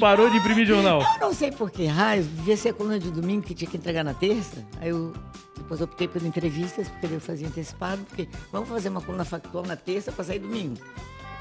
Parou 0.00 0.30
de 0.30 0.36
imprimir 0.38 0.66
jornal. 0.66 1.02
Eu 1.02 1.20
não 1.20 1.34
sei 1.34 1.50
por 1.50 1.70
que 1.70 1.86
raio, 1.86 2.22
devia 2.24 2.56
ser 2.56 2.70
a 2.70 2.74
coluna 2.74 2.98
de 2.98 3.10
domingo 3.10 3.42
que 3.42 3.54
tinha 3.54 3.70
que 3.70 3.76
entregar 3.76 4.04
na 4.04 4.14
terça. 4.14 4.64
Aí 4.80 4.88
eu 4.88 5.12
depois 5.56 5.80
optei 5.80 6.08
por 6.08 6.22
entrevistas, 6.22 6.88
porque 6.88 7.06
eu 7.14 7.20
fazia 7.20 7.46
antecipado, 7.46 8.02
porque 8.04 8.28
vamos 8.50 8.68
fazer 8.68 8.88
uma 8.88 9.00
coluna 9.00 9.24
factual 9.24 9.64
na 9.66 9.76
terça 9.76 10.10
para 10.10 10.24
sair 10.24 10.38
domingo, 10.38 10.76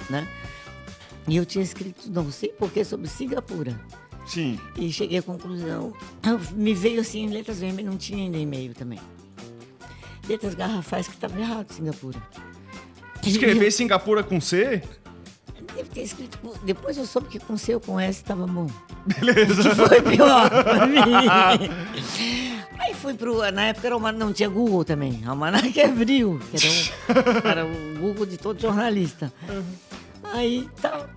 né? 0.09 0.27
E 1.27 1.37
eu 1.37 1.45
tinha 1.45 1.63
escrito, 1.63 2.09
não 2.11 2.31
sei 2.31 2.49
por 2.49 2.71
que, 2.71 2.83
sobre 2.83 3.07
Singapura. 3.07 3.79
Sim. 4.25 4.59
E 4.77 4.91
cheguei 4.91 5.19
à 5.19 5.21
conclusão, 5.21 5.93
eu- 6.25 6.39
me 6.53 6.73
veio 6.73 7.01
assim, 7.01 7.23
em 7.25 7.29
letras 7.29 7.59
vermelhas, 7.59 7.91
não 7.91 7.97
tinha 7.97 8.23
ainda 8.23 8.37
e-mail 8.37 8.73
também. 8.73 8.99
Letras 10.27 10.53
garrafais 10.55 11.07
que 11.07 11.13
estava 11.15 11.39
errado, 11.39 11.71
Singapura. 11.71 12.21
Escrever 13.25 13.71
Singapura 13.71 14.23
com 14.23 14.39
C? 14.39 14.81
Deve 15.75 15.89
ter 15.89 16.01
escrito. 16.01 16.37
Depois 16.63 16.97
eu 16.97 17.05
soube 17.05 17.27
que 17.29 17.39
com 17.39 17.55
C 17.57 17.73
ou 17.75 17.79
com 17.79 17.99
S 17.99 18.19
estava 18.19 18.45
bom. 18.47 18.67
Beleza. 19.05 19.69
Que 19.69 19.75
foi 19.75 20.01
pior 20.01 20.49
pra 20.49 20.85
mim. 20.87 20.99
Aí 22.79 22.93
fui 22.95 23.13
pro. 23.13 23.49
Na 23.51 23.65
época 23.67 23.87
era 23.87 23.95
uma, 23.97 24.11
não 24.11 24.33
tinha 24.33 24.49
Google 24.49 24.83
também. 24.83 25.21
Almanac 25.25 25.79
Abril, 25.81 26.39
que 26.51 26.57
era, 26.57 27.25
um, 27.45 27.49
era 27.49 27.65
o 27.65 27.99
Google 27.99 28.25
de 28.25 28.37
todo 28.37 28.59
jornalista. 28.59 29.31
Aí 30.33 30.69
tá, 30.81 31.07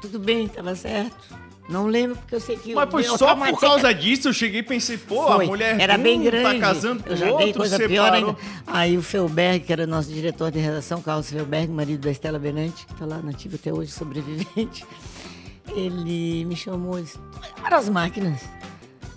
tudo 0.00 0.18
bem, 0.18 0.48
tava 0.48 0.74
certo. 0.74 1.42
Não 1.68 1.86
lembro 1.86 2.16
porque 2.16 2.34
eu 2.34 2.40
sei 2.40 2.56
que. 2.56 2.74
Mas 2.74 2.90
foi 2.90 3.04
só 3.04 3.36
por 3.36 3.60
causa 3.60 3.94
disso 3.94 4.28
eu 4.28 4.32
cheguei 4.32 4.60
e 4.60 4.62
pensei, 4.62 4.98
pô, 4.98 5.24
Foi. 5.24 5.44
a 5.44 5.48
mulher 5.48 5.80
era 5.80 5.96
bem 5.96 6.20
hum, 6.20 6.24
grande. 6.24 6.58
tá 6.60 6.66
casando 6.66 7.02
com 7.02 7.10
eu 7.10 7.16
já 7.16 7.26
outro, 7.26 7.44
dei 7.44 7.52
coisa 7.54 7.76
separou. 7.76 7.88
pior 7.88 8.12
ainda. 8.12 8.36
Aí 8.66 8.98
o 8.98 9.02
Felberg, 9.02 9.64
que 9.64 9.72
era 9.72 9.86
nosso 9.86 10.10
diretor 10.10 10.50
de 10.50 10.58
redação, 10.58 11.00
Carlos 11.00 11.30
Felberg, 11.30 11.72
marido 11.72 12.00
da 12.00 12.10
Estela 12.10 12.38
Benante, 12.38 12.84
que 12.84 12.94
tá 12.94 13.06
lá 13.06 13.18
nativo 13.18 13.54
até 13.54 13.72
hoje, 13.72 13.92
sobrevivente, 13.92 14.84
ele 15.74 16.44
me 16.44 16.56
chamou 16.56 16.98
e 16.98 17.02
disse, 17.02 17.18
para 17.62 17.78
as 17.78 17.88
máquinas. 17.88 18.42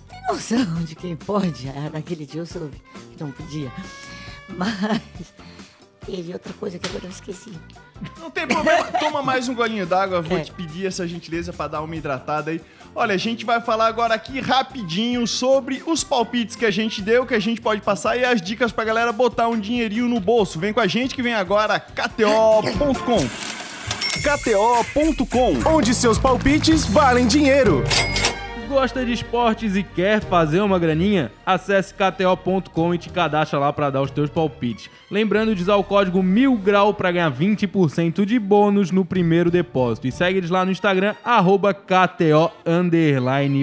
Tem 0.08 0.22
noção 0.28 0.84
de 0.84 0.94
quem 0.94 1.16
pode? 1.16 1.66
Naquele 1.92 2.24
dia 2.24 2.40
eu 2.40 2.46
soube 2.46 2.80
que 3.16 3.22
não 3.22 3.32
podia. 3.32 3.72
Mas 4.56 5.00
teve 6.06 6.32
outra 6.32 6.52
coisa 6.52 6.78
que 6.78 6.88
agora 6.88 7.06
eu 7.06 7.10
esqueci. 7.10 7.52
Não 8.20 8.30
tem 8.30 8.46
problema, 8.46 8.84
toma 8.98 9.22
mais 9.22 9.48
um 9.48 9.54
golinho 9.54 9.86
d'água, 9.86 10.20
vou 10.22 10.38
É. 10.38 10.42
te 10.42 10.52
pedir 10.52 10.86
essa 10.86 11.06
gentileza 11.06 11.52
pra 11.52 11.68
dar 11.68 11.82
uma 11.82 11.94
hidratada 11.96 12.50
aí. 12.50 12.60
Olha, 12.94 13.14
a 13.14 13.18
gente 13.18 13.44
vai 13.44 13.60
falar 13.60 13.86
agora 13.88 14.14
aqui 14.14 14.40
rapidinho 14.40 15.26
sobre 15.26 15.82
os 15.86 16.02
palpites 16.02 16.56
que 16.56 16.64
a 16.64 16.70
gente 16.70 17.02
deu, 17.02 17.26
que 17.26 17.34
a 17.34 17.38
gente 17.38 17.60
pode 17.60 17.82
passar 17.82 18.16
e 18.16 18.24
as 18.24 18.40
dicas 18.40 18.72
pra 18.72 18.84
galera 18.84 19.12
botar 19.12 19.48
um 19.48 19.60
dinheirinho 19.60 20.08
no 20.08 20.18
bolso. 20.18 20.58
Vem 20.58 20.72
com 20.72 20.80
a 20.80 20.86
gente 20.86 21.14
que 21.14 21.22
vem 21.22 21.34
agora 21.34 21.78
KTO.com. 21.78 23.28
KTO.com, 24.22 25.70
onde 25.76 25.94
seus 25.94 26.18
palpites 26.18 26.86
valem 26.86 27.26
dinheiro. 27.26 27.84
Gosta 28.68 29.04
de 29.04 29.12
esportes 29.12 29.76
e 29.76 29.82
quer 29.82 30.20
fazer 30.20 30.60
uma 30.60 30.78
graninha? 30.78 31.30
Acesse 31.46 31.94
kto.com 31.94 32.92
e 32.92 32.98
te 32.98 33.08
cadastra 33.08 33.58
lá 33.60 33.72
para 33.72 33.90
dar 33.90 34.02
os 34.02 34.10
teus 34.10 34.28
palpites. 34.28 34.90
Lembrando 35.10 35.54
de 35.54 35.62
usar 35.62 35.76
o 35.76 35.84
código 35.84 36.20
1000grau 36.20 36.92
para 36.92 37.12
ganhar 37.12 37.30
20% 37.30 38.24
de 38.24 38.38
bônus 38.38 38.90
no 38.90 39.04
primeiro 39.04 39.50
depósito. 39.50 40.08
E 40.08 40.12
segue 40.12 40.38
eles 40.38 40.50
lá 40.50 40.64
no 40.64 40.72
Instagram, 40.72 41.14
arroba 41.24 41.72
KTO 41.72 42.50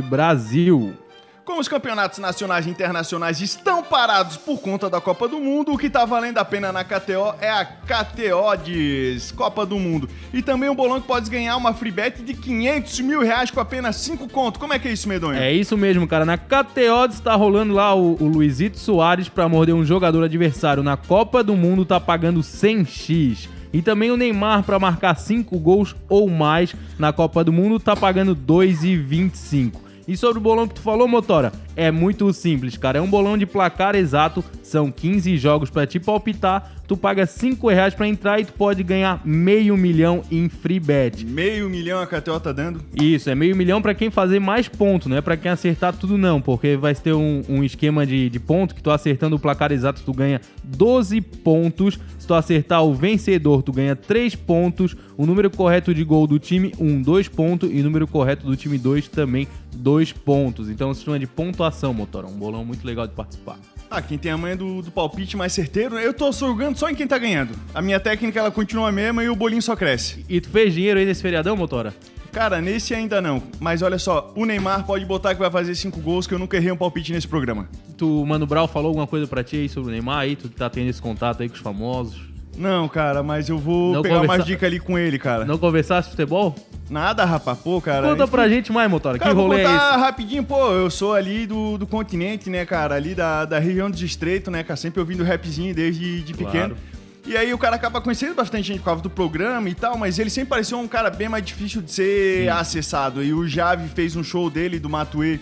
Brasil. 0.01 1.02
Como 1.46 1.60
os 1.60 1.68
campeonatos 1.68 2.20
nacionais 2.20 2.66
e 2.66 2.70
internacionais 2.70 3.42
estão 3.42 3.84
parados 3.84 4.38
por 4.38 4.62
conta 4.62 4.90
da 4.90 5.02
Copa 5.02 5.28
do 5.28 5.42
Mundo, 5.42 5.74
o 5.74 5.78
que 5.78 5.90
tá 5.90 6.06
valendo 6.06 6.38
a 6.38 6.46
pena 6.46 6.72
na 6.72 6.86
KTO 6.86 7.36
é 7.42 7.50
a 7.50 7.66
KTO 7.66 8.64
diz 8.64 9.30
Copa 9.34 9.66
do 9.66 9.78
Mundo. 9.78 10.08
E 10.34 10.42
também 10.42 10.70
um 10.70 10.76
bolão 10.76 11.02
que 11.02 11.08
pode 11.08 11.30
ganhar 11.30 11.58
uma 11.58 11.74
free 11.74 11.92
bet 11.92 12.22
de 12.24 12.34
500 12.34 13.00
mil 13.02 13.22
reais 13.22 13.52
com 13.52 13.60
apenas 13.60 13.98
5 13.98 14.30
conto. 14.30 14.58
Como 14.58 14.74
é 14.74 14.80
que 14.80 14.88
é 14.88 14.94
isso, 14.94 15.10
Medonho? 15.10 15.38
É 15.38 15.52
isso 15.52 15.76
mesmo, 15.76 16.08
cara. 16.08 16.24
Na 16.24 16.38
KTO 16.38 17.06
está 17.10 17.36
rolando 17.36 17.74
lá 17.74 17.94
o, 17.94 18.16
o 18.22 18.26
Luizito 18.26 18.80
Soares 18.80 19.28
para 19.28 19.50
morder 19.50 19.76
um 19.76 19.84
jogador 19.84 20.24
adversário 20.24 20.82
na 20.82 20.96
Copa 20.96 21.44
do 21.44 21.58
Mundo, 21.58 21.84
tá 21.84 22.00
pagando 22.00 22.40
100x. 22.40 23.50
E 23.74 23.82
também 23.82 24.12
o 24.12 24.16
Neymar 24.16 24.64
para 24.64 24.80
marcar 24.80 25.16
5 25.16 25.60
gols 25.60 25.94
ou 26.08 26.30
mais 26.30 26.74
na 26.98 27.12
Copa 27.12 27.44
do 27.44 27.52
Mundo 27.52 27.82
tá 27.82 27.98
pagando 27.98 28.34
2,25. 28.34 29.84
E 30.07 30.17
sobre 30.17 30.38
o 30.38 30.41
bolão 30.41 30.67
que 30.67 30.75
tu 30.75 30.81
falou, 30.81 31.07
Motora, 31.07 31.51
é 31.75 31.89
muito 31.89 32.31
simples, 32.33 32.77
cara. 32.77 32.98
É 32.98 33.01
um 33.01 33.10
bolão 33.10 33.38
de 33.38 33.45
placar 33.45 33.95
exato, 33.95 34.43
são 34.62 34.91
15 34.91 35.38
jogos 35.38 35.69
para 35.69 35.88
te 35.88 36.00
palpitar. 36.00 36.72
Tu 36.86 36.98
paga 36.98 37.25
5 37.25 37.69
reais 37.69 37.93
pra 37.93 38.07
entrar 38.07 38.39
e 38.39 38.45
tu 38.45 38.53
pode 38.53 38.83
ganhar 38.83 39.22
meio 39.24 39.77
milhão 39.77 40.22
em 40.29 40.50
free 40.50 40.79
bet. 40.79 41.25
Meio 41.25 41.69
milhão 41.69 42.01
a 42.01 42.05
KTO 42.05 42.39
tá 42.39 42.51
dando. 42.51 42.81
Isso, 42.93 43.29
é 43.29 43.36
meio 43.36 43.55
milhão 43.55 43.81
pra 43.81 43.93
quem 43.93 44.12
fazer 44.12 44.39
mais 44.39 44.67
ponto, 44.67 45.07
não 45.07 45.15
é 45.15 45.22
pra 45.22 45.38
quem 45.38 45.50
acertar 45.50 45.95
tudo 45.95 46.17
não, 46.17 46.41
porque 46.41 46.75
vai 46.75 46.93
ter 46.93 47.13
um, 47.13 47.41
um 47.48 47.63
esquema 47.63 48.05
de, 48.05 48.29
de 48.29 48.39
ponto 48.39 48.75
que 48.75 48.83
tu 48.83 48.91
acertando 48.91 49.38
o 49.38 49.39
placar 49.39 49.72
exato 49.72 50.01
tu 50.05 50.12
ganha 50.12 50.41
12 50.63 51.22
pontos, 51.22 51.98
se 52.24 52.27
tu 52.27 52.34
acertar 52.34 52.82
o 52.86 52.94
vencedor 52.94 53.62
tu 53.62 53.74
ganha 53.74 53.98
3 53.98 54.34
pontos, 54.36 54.96
o 55.18 55.25
número 55.25 55.51
correto 55.51 55.94
de 55.94 56.06
gol 56.06 56.25
do 56.25 56.39
time 56.39 56.72
1, 56.80 57.01
2 57.01 57.27
pontos 57.27 57.70
e 57.70 57.82
o 57.82 57.84
número 57.84 58.08
correto 58.08 58.46
do 58.46 58.56
time 58.56 58.77
2 58.77 59.10
também 59.10 59.46
2 59.75 60.13
pontos. 60.13 60.70
Então 60.70 60.94
se 60.94 61.03
chama 61.03 61.20
de 61.20 61.27
pontuação, 61.27 61.94
Motora, 61.94 62.27
um 62.27 62.32
bolão 62.32 62.63
muito 62.63 62.88
legal 62.88 63.06
de 63.06 63.13
participar. 63.13 63.60
Ah, 63.96 64.02
quem 64.02 64.18
tem 64.18 64.32
a 64.32 64.38
manha 64.38 64.56
do, 64.56 64.82
do 64.82 64.90
palpite 64.90 65.38
mais 65.38 65.54
certeiro, 65.54 66.00
eu 66.00 66.12
tô 66.16 66.32
jogando 66.32 66.76
só 66.76 66.90
em 66.90 66.96
quem 66.96 67.06
tá 67.06 67.16
ganhando. 67.16 67.54
A 67.76 67.80
minha 67.80 68.00
técnica 68.00 68.40
ela 68.40 68.50
continua 68.50 68.90
a 68.90 68.92
mesma 68.92 69.24
e 69.24 69.30
o 69.30 69.36
bolinho 69.36 69.62
só 69.62 69.76
cresce. 69.76 70.26
E 70.28 70.42
tu 70.42 70.50
fez 70.50 70.74
dinheiro 70.74 71.00
aí 71.00 71.06
nesse 71.06 71.22
feriadão, 71.22 71.56
Motora? 71.56 71.94
Cara, 72.32 72.60
nesse 72.60 72.96
ainda 72.96 73.22
não. 73.22 73.44
Mas 73.60 73.84
olha 73.84 74.00
só, 74.00 74.34
o 74.36 74.46
Neymar 74.46 74.84
pode 74.88 75.06
botar 75.06 75.36
que 75.36 75.40
vai 75.40 75.52
fazer 75.52 75.76
5 75.76 76.02
gols, 76.02 76.26
que 76.26 76.34
eu 76.34 76.40
nunca 76.40 76.58
errei 76.58 76.72
um 76.72 76.76
palpite 76.76 77.14
nesse 77.14 77.28
programa. 77.28 77.70
Tu, 77.96 78.26
Mano 78.26 78.48
Brau, 78.48 78.68
falou 78.68 78.88
alguma 78.88 79.06
coisa 79.06 79.28
pra 79.28 79.44
ti 79.44 79.58
aí 79.58 79.70
sobre 79.70 79.90
o 79.90 79.92
Neymar 79.92 80.22
aí? 80.22 80.36
Tu 80.36 80.50
tá 80.50 80.72
tendo 80.72 80.90
esse 80.90 81.00
contato 81.00 81.44
aí 81.44 81.48
com 81.48 81.54
os 81.54 81.62
famosos? 81.62 82.33
Não, 82.57 82.88
cara, 82.88 83.24
mas 83.24 83.50
eu 83.50 83.57
vou 83.57 83.93
Não 83.93 84.01
pegar 84.01 84.15
conversa- 84.15 84.38
mais 84.38 84.45
dica 84.45 84.65
ali 84.65 84.79
com 84.79 84.98
ele, 84.98 85.17
cara. 85.17 85.43
Não 85.45 85.57
conversasse 85.57 86.10
futebol? 86.10 86.55
Nada, 86.89 87.25
rapaz, 87.25 87.57
pô, 87.57 87.81
cara. 87.81 88.07
Conta 88.07 88.27
pra 88.27 88.48
gente 88.48 88.72
mais, 88.72 88.89
Motora, 88.89 89.17
Cara, 89.17 89.31
que 89.31 89.36
vou 89.36 89.48
rolê 89.48 89.62
é 89.62 89.63
contar 89.65 89.91
esse? 89.93 90.00
rapidinho, 90.00 90.43
pô, 90.43 90.69
eu 90.72 90.89
sou 90.91 91.13
ali 91.13 91.48
do, 91.48 91.77
do 91.77 91.88
continente, 91.88 92.50
né, 92.50 92.65
cara, 92.65 92.93
ali 92.95 93.15
da, 93.15 93.45
da 93.45 93.57
região 93.57 93.89
dos 93.89 94.01
estreitos, 94.01 94.51
né, 94.51 94.63
cara, 94.63 94.77
sempre 94.77 95.00
ouvindo 95.00 95.24
rapzinho 95.24 95.74
desde 95.74 96.22
de 96.22 96.33
pequeno. 96.33 96.75
Claro. 96.75 96.77
E 97.25 97.38
aí 97.38 97.53
o 97.53 97.57
cara 97.57 97.77
acaba 97.77 98.01
conhecendo 98.01 98.36
bastante 98.36 98.67
gente 98.67 98.79
por 98.79 98.86
causa 98.86 99.01
do 99.01 99.10
programa 99.10 99.69
e 99.69 99.74
tal, 99.74 99.98
mas 99.98 100.19
ele 100.19 100.29
sempre 100.29 100.50
pareceu 100.50 100.77
um 100.77 100.88
cara 100.88 101.10
bem 101.10 101.29
mais 101.29 101.43
difícil 101.43 101.81
de 101.81 101.89
ser 101.91 102.50
acessado. 102.51 103.24
E 103.24 103.33
o 103.33 103.48
Jave 103.48 103.88
fez 103.88 104.15
um 104.17 104.24
show 104.24 104.50
dele 104.50 104.77
do 104.77 104.89
Matuê 104.89 105.39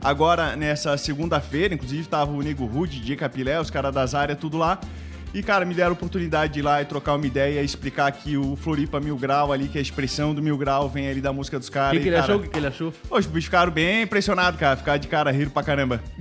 agora 0.00 0.54
nessa 0.56 0.96
segunda-feira, 0.98 1.74
inclusive 1.74 2.06
tava 2.06 2.30
o 2.32 2.42
Nego 2.42 2.66
Rude, 2.66 3.00
DJ 3.00 3.16
Capilé, 3.16 3.58
os 3.58 3.70
caras 3.70 3.94
das 3.94 4.14
áreas, 4.14 4.38
tudo 4.38 4.58
lá. 4.58 4.78
E, 5.34 5.42
cara, 5.42 5.64
me 5.64 5.72
deram 5.74 5.90
a 5.90 5.92
oportunidade 5.94 6.52
de 6.52 6.58
ir 6.58 6.62
lá 6.62 6.82
e 6.82 6.84
trocar 6.84 7.14
uma 7.14 7.26
ideia 7.26 7.62
e 7.62 7.64
explicar 7.64 8.12
que 8.12 8.36
o 8.36 8.54
Floripa 8.56 9.00
Mil 9.00 9.16
Grau 9.16 9.50
ali, 9.52 9.66
que 9.66 9.78
a 9.78 9.80
expressão 9.80 10.34
do 10.34 10.42
Mil 10.42 10.58
Grau 10.58 10.88
vem 10.90 11.08
ali 11.08 11.20
da 11.22 11.32
música 11.32 11.58
dos 11.58 11.68
O 11.68 11.72
caras. 11.72 11.92
que, 11.92 12.00
que 12.00 12.04
e, 12.04 12.08
ele 12.08 12.16
cara, 12.16 12.24
achou? 12.24 12.36
O 12.36 12.42
que, 12.42 12.48
que 12.50 12.58
ele 12.58 12.66
achou? 12.66 12.92
Os 13.10 13.26
bichos 13.26 13.44
ficaram 13.46 13.72
bem 13.72 14.02
impressionados, 14.02 14.60
cara. 14.60 14.76
Ficaram 14.76 14.98
de 14.98 15.08
cara, 15.08 15.30
riram 15.30 15.50
pra 15.50 15.62
caramba. 15.62 16.02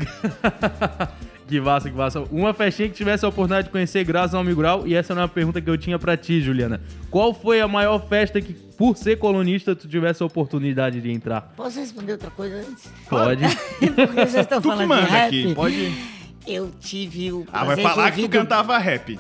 Que 1.48 1.60
massa, 1.60 1.90
que 1.90 1.98
massa. 1.98 2.22
Uma 2.32 2.54
festinha 2.54 2.88
que 2.88 2.96
tivesse 2.96 3.26
a 3.26 3.28
oportunidade 3.28 3.68
de 3.68 3.72
conhecer 3.74 4.06
graças 4.06 4.34
ao 4.34 4.42
Mil 4.42 4.56
Grau, 4.56 4.88
e 4.88 4.96
essa 4.96 5.14
não 5.14 5.24
é 5.24 5.26
uma 5.26 5.30
pergunta 5.30 5.60
que 5.60 5.70
eu 5.70 5.78
tinha 5.78 6.00
pra 6.00 6.16
ti, 6.16 6.40
Juliana. 6.40 6.80
Qual 7.10 7.34
foi 7.34 7.60
a 7.60 7.68
maior 7.68 8.00
festa 8.08 8.40
que, 8.40 8.54
por 8.54 8.96
ser 8.96 9.18
colunista, 9.18 9.76
tu 9.76 9.86
tivesse 9.86 10.24
a 10.24 10.26
oportunidade 10.26 11.02
de 11.02 11.12
entrar? 11.12 11.42
Posso 11.58 11.78
responder 11.78 12.14
outra 12.14 12.32
coisa 12.32 12.56
antes? 12.56 12.88
Pode. 13.10 13.44
Porque 13.84 14.14
vocês 14.28 14.36
estão 14.36 14.62
Tu 14.62 14.70
que 14.70 14.76
falando 14.78 14.82
de 14.82 14.88
manda 14.88 15.02
rap. 15.08 15.28
aqui, 15.28 15.54
pode... 15.54 16.21
Eu 16.46 16.72
tive 16.80 17.32
o 17.32 17.46
Ah, 17.52 17.64
vai 17.64 17.78
falar 17.78 18.12
que 18.12 18.22
tu 18.24 18.30
cantava 18.30 18.78
rap. 18.78 19.20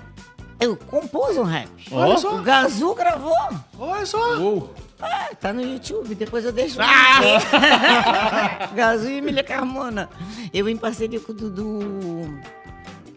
Eu 0.59 0.75
compus 0.77 1.37
um 1.37 1.43
rap. 1.43 1.69
Olha 1.91 2.17
só. 2.17 2.35
O 2.35 2.41
Gazu 2.43 2.93
gravou. 2.93 3.35
Olha 3.79 4.05
só. 4.05 4.37
Uou. 4.37 4.73
Ah, 5.01 5.29
tá 5.39 5.51
no 5.51 5.61
YouTube, 5.63 6.13
depois 6.13 6.45
eu 6.45 6.51
deixo. 6.51 6.77
Ah! 6.79 8.69
Gazu 8.75 9.09
e 9.09 9.17
Emília 9.17 9.43
Carmona. 9.43 10.07
Eu 10.53 10.69
em 10.69 10.77
parceria 10.77 11.19
com 11.19 11.31
o 11.31 11.35
Dudu. 11.35 12.39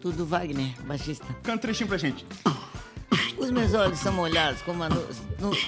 Dudu 0.01 0.25
Wagner, 0.25 0.73
baixista. 0.85 1.25
Canta 1.43 1.53
um 1.53 1.57
trechinho 1.59 1.87
pra 1.87 1.97
gente. 1.97 2.25
Os 3.37 3.51
meus 3.51 3.73
olhos 3.73 3.99
são 3.99 4.13
molhados 4.13 4.61
como 4.61 4.83
a, 4.83 4.89
no- 4.89 5.05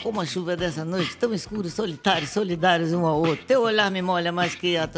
como 0.02 0.22
a 0.22 0.26
chuva 0.26 0.56
dessa 0.56 0.86
noite, 0.86 1.16
tão 1.18 1.34
escuros, 1.34 1.74
solitários, 1.74 2.30
solidários 2.32 2.94
um 2.94 3.06
ao 3.06 3.20
outro. 3.20 3.46
Teu 3.46 3.62
olhar 3.62 3.92
me 3.92 4.02
molha 4.02 4.32
mais 4.32 4.56
que 4.56 4.78
a, 4.78 4.90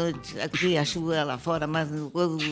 que 0.56 0.78
a 0.78 0.84
chuva 0.84 1.24
lá 1.24 1.36
fora, 1.36 1.66
mas 1.66 1.88
o 1.90 2.10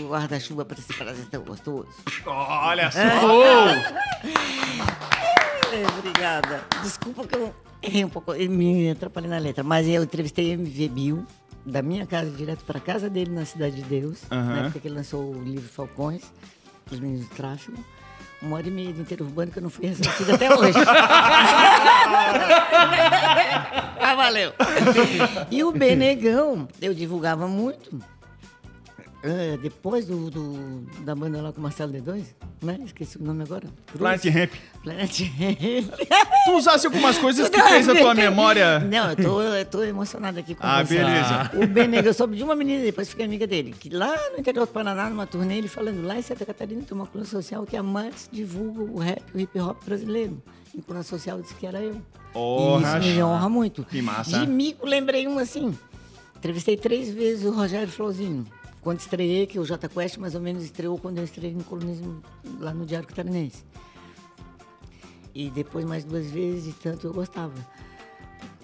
guarda-chuva 0.08 0.64
para 0.64 0.78
esse 0.78 0.92
prazer 0.92 1.24
tão 1.26 1.42
gostoso. 1.42 1.88
Olha 2.26 2.90
só. 2.92 2.98
É, 5.72 5.86
obrigada. 5.98 6.64
Desculpa 6.82 7.26
que 7.26 7.36
eu 7.36 7.54
errei 7.82 8.04
um 8.04 8.08
pouco, 8.08 8.32
me 8.34 8.90
atrapalhei 8.90 9.30
na 9.30 9.38
letra, 9.38 9.62
mas 9.62 9.86
eu 9.86 10.02
entrevistei 10.02 10.52
MV 10.52 10.88
Bill, 10.88 11.26
da 11.64 11.80
minha 11.82 12.06
casa 12.06 12.30
direto 12.30 12.64
para 12.64 12.80
casa 12.80 13.08
dele 13.08 13.30
na 13.30 13.44
Cidade 13.44 13.76
de 13.76 13.82
Deus, 13.82 14.18
Aham. 14.30 14.44
na 14.46 14.58
época 14.62 14.80
que 14.80 14.88
ele 14.88 14.96
lançou 14.96 15.32
o 15.34 15.42
livro 15.42 15.68
Falcões, 15.68 16.22
Os 16.90 16.98
Meninos 16.98 17.28
do 17.28 17.34
Tráfego. 17.34 17.78
Uma 18.40 18.56
hora 18.56 18.68
e 18.68 18.70
meia 18.70 18.92
de 18.92 19.00
inteiro 19.00 19.24
urbano 19.24 19.50
que 19.50 19.58
eu 19.58 19.62
não 19.62 19.70
fui 19.70 19.86
ressarcida 19.86 20.34
até 20.34 20.54
hoje. 20.54 20.78
ah, 24.00 24.14
valeu. 24.14 24.52
E 25.50 25.64
o 25.64 25.72
Benegão, 25.72 26.68
eu 26.80 26.94
divulgava 26.94 27.48
muito. 27.48 28.00
Ah, 29.24 29.58
depois 29.60 30.06
do, 30.06 30.30
do- 30.30 30.86
da 31.04 31.12
banda 31.14 31.42
lá 31.42 31.52
com 31.52 31.58
o 31.58 31.62
Marcelo 31.62 31.92
D2, 31.92 32.22
né? 32.62 32.78
Esqueci 32.84 33.18
o 33.18 33.24
nome 33.24 33.42
agora. 33.42 33.64
Cruz. 33.86 33.98
Planet 33.98 34.24
Ramp. 34.26 34.52
Planet 34.84 35.20
Ramp. 35.20 35.98
Tu 36.44 36.52
usasse 36.56 36.86
algumas 36.86 37.18
coisas 37.18 37.48
que 37.48 37.60
fez 37.60 37.88
a 37.88 37.94
tua 37.96 38.14
memória. 38.14 38.78
Não, 38.78 39.10
eu 39.10 39.16
tô, 39.16 39.42
eu 39.42 39.64
tô 39.66 39.82
emocionada 39.82 40.38
aqui 40.40 40.54
com 40.54 40.64
Ah, 40.64 40.84
você. 40.84 40.96
beleza. 40.98 41.50
O 41.54 41.66
Benega, 41.66 42.08
eu 42.08 42.14
soube 42.14 42.36
de 42.36 42.44
uma 42.44 42.54
menina, 42.54 42.82
depois 42.82 43.08
fiquei 43.10 43.24
amiga 43.26 43.46
dele, 43.46 43.72
que 43.78 43.90
lá 43.90 44.14
no 44.32 44.38
interior 44.38 44.66
do 44.66 44.72
Paraná, 44.72 45.10
numa 45.10 45.26
turnê, 45.26 45.58
ele 45.58 45.68
falando, 45.68 46.06
lá 46.06 46.16
em 46.16 46.22
Santa 46.22 46.46
Catarina 46.46 46.82
tem 46.82 46.96
uma 46.96 47.06
coluna 47.06 47.28
social 47.28 47.66
que 47.66 47.76
a 47.76 47.82
mais 47.82 48.28
divulga 48.32 48.82
o 48.82 48.98
rap, 48.98 49.22
o 49.34 49.38
hip 49.40 49.58
hop 49.60 49.84
brasileiro. 49.84 50.40
E 50.74 50.80
coluna 50.80 51.02
social 51.02 51.42
disse 51.42 51.54
que 51.56 51.66
era 51.66 51.80
eu. 51.82 52.00
Oh, 52.32 52.78
e 52.78 52.82
isso 52.84 53.14
me 53.16 53.22
honra 53.22 53.48
muito. 53.48 53.82
Que 53.84 54.00
massa. 54.00 54.38
De 54.38 54.46
mico, 54.46 54.86
lembrei 54.86 55.26
um 55.26 55.38
assim. 55.38 55.76
Entrevistei 56.36 56.76
três 56.76 57.10
vezes 57.12 57.44
o 57.44 57.50
Rogério 57.50 57.88
Flauzinho. 57.88 58.46
Quando 58.80 59.00
estreiei, 59.00 59.46
que 59.46 59.58
o 59.58 59.64
J 59.64 59.88
Quest 59.88 60.18
mais 60.18 60.34
ou 60.34 60.40
menos 60.40 60.62
estreou 60.62 60.98
quando 60.98 61.18
eu 61.18 61.24
estreiei 61.24 61.54
no 61.54 61.64
colunismo 61.64 62.22
lá 62.60 62.72
no 62.72 62.86
Diário 62.86 63.08
Catarinense. 63.08 63.64
E 65.34 65.50
depois 65.50 65.84
mais 65.84 66.04
duas 66.04 66.30
vezes, 66.30 66.74
e 66.74 66.78
tanto 66.78 67.06
eu 67.06 67.12
gostava. 67.12 67.54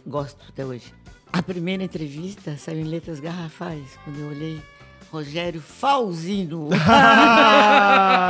Gosto 0.07 0.45
até 0.49 0.65
hoje. 0.65 0.93
A 1.33 1.43
primeira 1.43 1.83
entrevista 1.83 2.57
saiu 2.57 2.81
em 2.81 2.85
letras 2.85 3.21
garrafais, 3.21 3.99
quando 4.05 4.19
eu 4.21 4.29
olhei 4.29 4.63
Rogério 5.11 5.61
Falzino. 5.61 6.69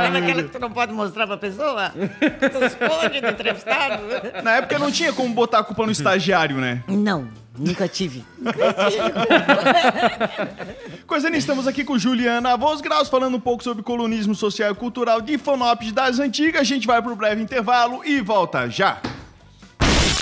Sabe 0.05 0.17
aquela 0.17 0.43
que 0.43 0.49
tu 0.49 0.59
não 0.59 0.71
pode 0.71 0.93
mostrar 0.93 1.25
pra 1.27 1.37
pessoa? 1.37 1.89
Tu 1.89 2.65
esconde 2.65 3.21
do 3.21 3.27
entrevistado? 3.27 4.03
Na 4.43 4.57
época 4.57 4.77
não 4.77 4.91
tinha 4.91 5.11
como 5.13 5.33
botar 5.33 5.59
a 5.59 5.63
culpa 5.63 5.85
no 5.85 5.91
estagiário, 5.91 6.57
né? 6.57 6.83
Não, 6.87 7.27
nunca 7.57 7.87
tive. 7.87 8.23
Coisa 11.07 11.29
nisso, 11.29 11.39
estamos 11.39 11.67
aqui 11.67 11.83
com 11.83 11.97
Juliana 11.97 12.55
Voz 12.57 12.81
Graus 12.81 13.09
falando 13.09 13.37
um 13.37 13.39
pouco 13.39 13.63
sobre 13.63 13.83
colunismo 13.83 14.35
social 14.35 14.71
e 14.71 14.75
cultural 14.75 15.21
de 15.21 15.37
Fonopes 15.37 15.91
das 15.91 16.19
antigas. 16.19 16.61
A 16.61 16.63
gente 16.63 16.87
vai 16.87 17.01
pro 17.01 17.15
breve 17.15 17.41
intervalo 17.41 18.01
e 18.05 18.21
volta 18.21 18.69
já. 18.69 18.99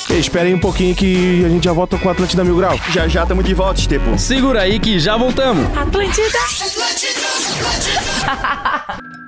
Ei, 0.10 0.20
espera 0.20 0.46
aí 0.46 0.54
um 0.54 0.60
pouquinho 0.60 0.94
que 0.94 1.44
a 1.46 1.50
gente 1.50 1.64
já 1.64 1.74
volta 1.74 1.98
com 1.98 2.08
o 2.08 2.12
Atlântida 2.12 2.44
Mil 2.44 2.58
Grau. 2.58 2.78
Já 2.92 3.08
já 3.08 3.24
estamos 3.24 3.46
de 3.46 3.54
volta, 3.54 3.80
Estepo. 3.80 4.20
Segura 4.20 4.62
aí 4.62 4.80
que 4.80 5.00
já 5.00 5.18
voltamos. 5.18 5.66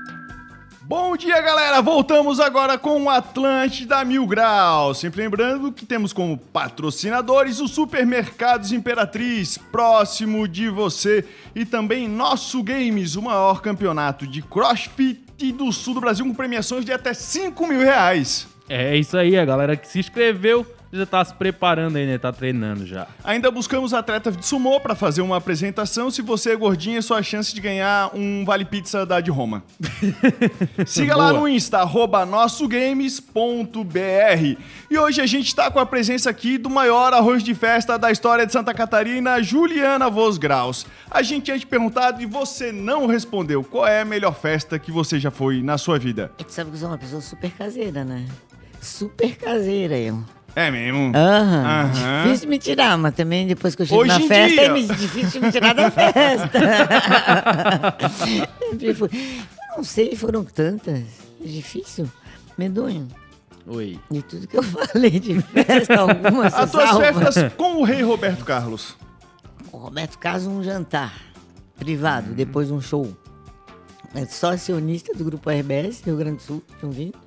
Bom 0.87 1.17
dia, 1.17 1.41
galera! 1.41 1.81
Voltamos 1.81 2.39
agora 2.39 2.77
com 2.77 3.05
o 3.05 3.09
Atlântida 3.09 4.05
Mil 4.05 4.27
Graus. 4.27 4.99
Sempre 4.99 5.23
lembrando 5.23 5.71
que 5.71 5.83
temos 5.83 6.13
como 6.13 6.37
patrocinadores 6.37 7.59
os 7.59 7.71
Supermercados 7.71 8.71
Imperatriz, 8.71 9.57
próximo 9.57 10.47
de 10.47 10.69
você, 10.69 11.25
e 11.55 11.65
também 11.65 12.07
Nosso 12.07 12.61
Games, 12.61 13.15
o 13.15 13.23
maior 13.23 13.63
campeonato 13.63 14.27
de 14.27 14.43
crossfit 14.43 15.51
do 15.53 15.71
sul 15.71 15.95
do 15.95 16.01
Brasil, 16.01 16.23
com 16.23 16.35
premiações 16.35 16.85
de 16.85 16.93
até 16.93 17.15
5 17.15 17.65
mil 17.65 17.79
reais. 17.79 18.47
É 18.69 18.95
isso 18.95 19.17
aí, 19.17 19.35
a 19.35 19.43
galera 19.43 19.75
que 19.75 19.87
se 19.87 19.97
inscreveu 19.97 20.67
já 20.91 21.05
tá 21.05 21.23
se 21.23 21.33
preparando 21.33 21.97
aí, 21.97 22.05
né? 22.05 22.17
Tá 22.17 22.31
treinando 22.31 22.85
já. 22.85 23.07
Ainda 23.23 23.51
buscamos 23.51 23.93
atletas 23.93 24.35
de 24.37 24.45
sumô 24.45 24.79
para 24.79 24.95
fazer 24.95 25.21
uma 25.21 25.37
apresentação. 25.37 26.09
Se 26.09 26.21
você 26.21 26.51
é 26.51 26.55
gordinho, 26.55 26.97
é 26.97 27.01
sua 27.01 27.21
chance 27.21 27.53
de 27.53 27.61
ganhar 27.61 28.11
um 28.13 28.43
Vale 28.45 28.65
Pizza 28.65 29.05
da 29.05 29.19
de 29.19 29.31
Roma. 29.31 29.63
Siga 30.85 31.15
lá 31.15 31.29
Boa. 31.29 31.41
no 31.41 31.47
Insta, 31.47 31.79
arroba 31.79 32.25
nossogames.br. 32.25 34.61
E 34.89 34.97
hoje 34.97 35.21
a 35.21 35.25
gente 35.25 35.55
tá 35.55 35.69
com 35.69 35.79
a 35.79 35.85
presença 35.85 36.29
aqui 36.29 36.57
do 36.57 36.69
maior 36.69 37.13
arroz 37.13 37.43
de 37.43 37.53
festa 37.53 37.97
da 37.97 38.11
história 38.11 38.45
de 38.45 38.53
Santa 38.53 38.73
Catarina, 38.73 39.41
Juliana 39.41 40.09
Vos 40.09 40.37
Graus. 40.37 40.85
A 41.09 41.21
gente 41.21 41.45
tinha 41.45 41.59
te 41.59 41.65
perguntado 41.65 42.21
e 42.21 42.25
você 42.25 42.71
não 42.71 43.07
respondeu. 43.07 43.63
Qual 43.63 43.87
é 43.87 44.01
a 44.01 44.05
melhor 44.05 44.35
festa 44.35 44.79
que 44.79 44.91
você 44.91 45.19
já 45.19 45.31
foi 45.31 45.61
na 45.61 45.77
sua 45.77 45.99
vida? 45.99 46.31
E 46.37 46.43
tu 46.43 46.51
sabe 46.51 46.69
que 46.69 46.75
eu 46.75 46.79
sou 46.79 46.89
uma 46.89 46.97
pessoa 46.97 47.21
super 47.21 47.51
caseira, 47.51 48.03
né? 48.03 48.25
Super 48.81 49.35
caseira 49.35 49.97
eu. 49.97 50.23
É 50.55 50.71
mesmo? 50.71 51.11
Aham. 51.15 51.65
Aham. 51.65 52.23
Difícil 52.23 52.49
me 52.49 52.57
tirar, 52.59 52.97
mas 52.97 53.13
também 53.13 53.45
depois 53.45 53.75
que 53.75 53.81
eu 53.81 53.85
chego 53.85 54.01
Hoje 54.01 54.09
na 54.09 54.21
em 54.21 54.27
festa 54.27 54.47
dia. 54.55 54.61
é 54.65 54.69
me- 54.69 54.87
difícil 54.87 55.41
me 55.41 55.51
tirar 55.51 55.73
da 55.75 55.91
festa. 55.91 56.59
Sempre 58.69 58.93
fui. 58.93 59.09
Eu 59.71 59.77
não 59.77 59.83
sei, 59.83 60.15
foram 60.15 60.43
tantas. 60.43 60.99
É 61.43 61.47
difícil. 61.47 62.09
Medonho. 62.57 63.07
Oi. 63.67 63.99
De 64.09 64.21
tudo 64.21 64.47
que 64.47 64.57
eu 64.57 64.63
falei 64.93 65.19
de 65.19 65.41
festa, 65.41 65.99
algumas 65.99 66.53
As 66.53 66.71
tuas 66.71 66.89
salva. 66.89 67.13
festas 67.13 67.53
com 67.53 67.77
o 67.77 67.83
rei 67.83 68.01
Roberto 68.01 68.45
Carlos. 68.45 68.95
O 69.71 69.77
Roberto 69.77 70.17
Carlos, 70.17 70.45
um 70.47 70.63
jantar 70.63 71.13
privado, 71.77 72.33
depois 72.33 72.71
um 72.71 72.79
show. 72.79 73.11
É 74.13 74.25
só 74.25 74.53
acionista 74.53 75.13
do 75.13 75.25
Grupo 75.25 75.49
RBS, 75.49 76.01
Rio 76.05 76.15
Grande 76.15 76.37
do 76.37 76.41
Sul, 76.41 76.63
tinham 76.79 76.91
vindo, 76.93 77.17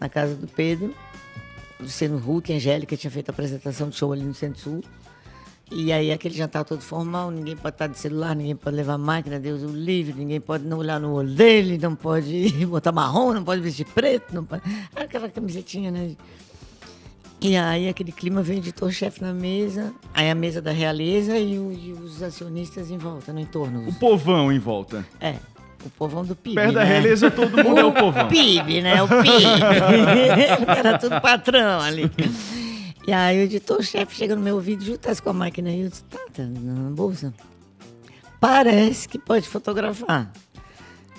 na 0.00 0.08
casa 0.08 0.34
do 0.34 0.48
Pedro. 0.48 0.92
Luciano 1.80 2.16
Huck, 2.16 2.52
Angélica 2.52 2.96
tinha 2.96 3.10
feito 3.10 3.28
a 3.28 3.32
apresentação 3.32 3.88
de 3.88 3.96
show 3.96 4.12
ali 4.12 4.22
no 4.22 4.34
Centro-Sul. 4.34 4.82
E 5.70 5.92
aí 5.92 6.10
aquele 6.10 6.34
jantar 6.34 6.64
todo 6.64 6.80
formal, 6.80 7.30
ninguém 7.30 7.54
pode 7.54 7.74
estar 7.74 7.86
de 7.88 7.98
celular, 7.98 8.34
ninguém 8.34 8.56
pode 8.56 8.74
levar 8.74 8.96
máquina, 8.96 9.38
Deus 9.38 9.62
o 9.62 9.66
livre, 9.68 10.14
ninguém 10.14 10.40
pode 10.40 10.64
não 10.64 10.78
olhar 10.78 10.98
no 10.98 11.12
olho 11.12 11.28
dele, 11.34 11.76
não 11.76 11.94
pode 11.94 12.48
botar 12.66 12.90
marrom, 12.90 13.34
não 13.34 13.44
pode 13.44 13.60
vestir 13.60 13.84
preto, 13.86 14.34
não 14.34 14.44
pode... 14.46 14.62
Aquela 14.96 15.28
camisetinha, 15.28 15.90
né? 15.90 16.16
E 17.40 17.54
aí 17.56 17.86
aquele 17.88 18.10
clima 18.10 18.42
veio 18.42 18.58
editor-chefe 18.58 19.20
na 19.22 19.32
mesa, 19.34 19.92
aí 20.14 20.28
a 20.30 20.34
mesa 20.34 20.60
da 20.62 20.72
realeza 20.72 21.38
e, 21.38 21.58
o- 21.58 21.70
e 21.70 21.92
os 21.92 22.22
acionistas 22.22 22.90
em 22.90 22.96
volta, 22.98 23.32
no 23.32 23.38
entorno. 23.38 23.86
O 23.88 23.92
povão 23.94 24.50
em 24.50 24.58
volta. 24.58 25.06
É, 25.20 25.36
o 25.84 25.90
povão 25.90 26.24
do 26.24 26.34
PIB, 26.34 26.54
Perto 26.56 26.74
da 26.74 26.80
né? 26.80 26.86
realeza, 26.86 27.30
todo 27.30 27.62
mundo 27.64 27.78
é 27.80 27.84
o 27.84 27.92
povão. 27.92 28.28
PIB, 28.28 28.82
né? 28.82 29.02
O 29.02 29.08
PIB. 29.08 30.66
Era 30.78 30.98
tudo 30.98 31.20
patrão 31.20 31.80
ali. 31.80 32.10
E 33.06 33.12
aí 33.12 33.38
o 33.38 33.42
editor-chefe 33.42 34.14
chega 34.16 34.36
no 34.36 34.42
meu 34.42 34.56
ouvido, 34.56 34.84
juntas 34.84 35.20
com 35.20 35.30
a 35.30 35.32
máquina 35.32 35.70
aí, 35.70 35.82
eu 35.82 35.88
disse, 35.88 36.04
tá, 36.04 36.18
tá 36.34 36.42
na 36.42 36.90
bolsa. 36.90 37.32
Parece 38.40 39.08
que 39.08 39.18
pode 39.18 39.48
fotografar. 39.48 40.30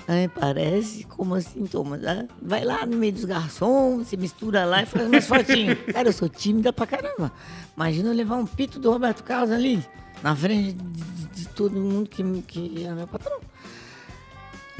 Aí 0.08 0.28
parece, 0.28 1.04
como 1.04 1.36
assim, 1.36 1.66
Thomas? 1.68 2.04
Ah, 2.04 2.26
Vai 2.42 2.64
lá 2.66 2.86
no 2.86 2.98
meio 2.98 3.14
dos 3.14 3.26
garçons, 3.26 4.08
se 4.08 4.18
mistura 4.18 4.66
lá 4.66 4.82
e 4.82 4.86
faz 4.86 5.06
umas 5.08 5.28
fotinhas. 5.28 5.78
Cara, 5.94 6.08
eu 6.10 6.14
sou 6.14 6.28
tímida 6.28 6.74
pra 6.74 6.88
caramba. 6.88 7.32
Imagina 7.76 8.10
eu 8.10 8.16
levar 8.16 8.36
um 8.38 8.46
pito 8.46 8.80
do 8.80 8.92
Roberto 8.92 9.24
Carlos 9.24 9.52
ali, 9.52 9.84
na 10.24 10.36
frente 10.36 10.74
de, 10.74 11.28
de 11.44 11.48
todo 11.50 11.80
mundo 11.80 12.10
que, 12.10 12.24
que 12.48 12.86
é 12.86 12.92
meu 12.94 13.06
patrão. 13.08 13.40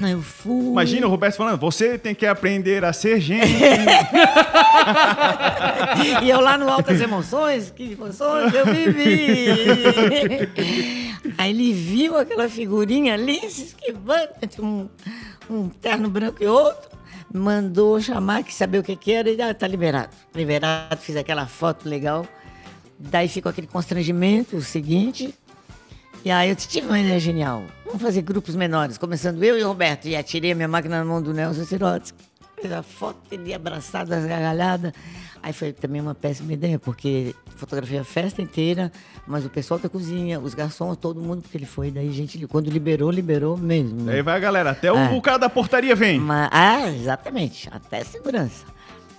Aí 0.02 0.12
eu 0.12 0.22
fui. 0.22 0.68
Imagina 0.68 1.08
o 1.08 1.10
Roberto 1.10 1.36
falando, 1.36 1.60
você 1.60 1.98
tem 1.98 2.16
que 2.16 2.26
aprender 2.26 2.86
a 2.86 2.94
ser 2.94 3.20
gente. 3.20 3.48
E 6.24 6.30
eu 6.30 6.40
lá 6.40 6.58
no 6.58 6.70
Altas 6.70 7.02
Emoções, 7.02 7.72
que 7.72 7.92
emoções 7.94 8.54
eu 8.54 8.66
vivi. 8.66 9.48
Aí 11.38 11.52
ele 11.52 11.74
viu 11.74 12.18
aquela 12.18 12.50
figurinha 12.50 13.14
ali, 13.14 13.40
se 13.50 13.64
esquivando 13.64 14.30
entre 14.42 14.62
um, 14.62 14.90
um 15.50 15.70
terno 15.70 16.10
branco 16.10 16.42
e 16.42 16.48
outro, 16.48 16.90
mandou 17.34 18.00
chamar, 18.02 18.44
que 18.44 18.54
sabia 18.54 18.80
o 18.80 18.84
que, 18.84 18.96
que 18.96 19.12
era, 19.12 19.30
e 19.30 19.42
ah, 19.42 19.54
tá 19.54 19.68
liberado. 19.68 20.16
Liberado, 20.34 20.98
fiz 20.98 21.16
aquela 21.16 21.46
foto 21.46 21.88
legal. 21.88 22.26
Daí 22.98 23.28
ficou 23.28 23.50
aquele 23.50 23.68
constrangimento, 23.68 24.58
o 24.58 24.62
seguinte, 24.62 25.34
E 26.24 26.32
aí 26.32 26.50
eu 26.50 26.56
tive 26.56 26.88
uma 26.88 27.00
ideia 27.00 27.20
genial. 27.20 27.64
Vamos 27.86 28.02
fazer 28.02 28.22
grupos 28.22 28.56
menores, 28.56 28.98
começando 28.98 29.44
eu 29.44 29.58
e 29.58 29.64
o 29.64 29.68
Roberto. 29.68 30.08
E 30.08 30.16
atirei 30.16 30.52
a 30.52 30.56
minha 30.56 30.68
máquina 30.68 31.00
na 31.00 31.06
mão 31.06 31.22
do 31.22 31.34
Nelson 31.34 31.64
Sirotsky. 31.64 32.18
Fiz 32.62 32.72
a 32.72 32.84
foto 32.84 33.18
dele 33.30 33.54
abraçado, 33.54 34.10
gargalhada. 34.10 34.94
Aí 35.42 35.54
foi 35.54 35.72
também 35.72 36.02
uma 36.02 36.14
péssima 36.14 36.52
ideia, 36.52 36.78
porque 36.78 37.34
fotografei 37.56 37.98
a 37.98 38.04
festa 38.04 38.42
inteira, 38.42 38.92
mas 39.26 39.46
o 39.46 39.50
pessoal 39.50 39.80
da 39.80 39.88
cozinha, 39.88 40.38
os 40.38 40.54
garçons, 40.54 40.98
todo 40.98 41.22
mundo, 41.22 41.42
porque 41.42 41.58
ele 41.58 41.66
foi. 41.66 41.90
Daí, 41.90 42.12
gente, 42.12 42.46
quando 42.48 42.70
liberou, 42.70 43.10
liberou 43.10 43.56
mesmo. 43.56 44.02
né? 44.04 44.16
Aí 44.16 44.22
vai 44.22 44.36
a 44.36 44.40
galera, 44.40 44.72
até 44.72 44.92
o, 44.92 44.98
É. 44.98 45.10
o 45.12 45.22
cara 45.22 45.38
da 45.38 45.50
portaria 45.50 45.96
vem. 45.96 46.20
Ma- 46.20 46.50
ah, 46.52 46.92
exatamente, 46.92 47.70
até 47.72 48.04
segurança. 48.04 48.66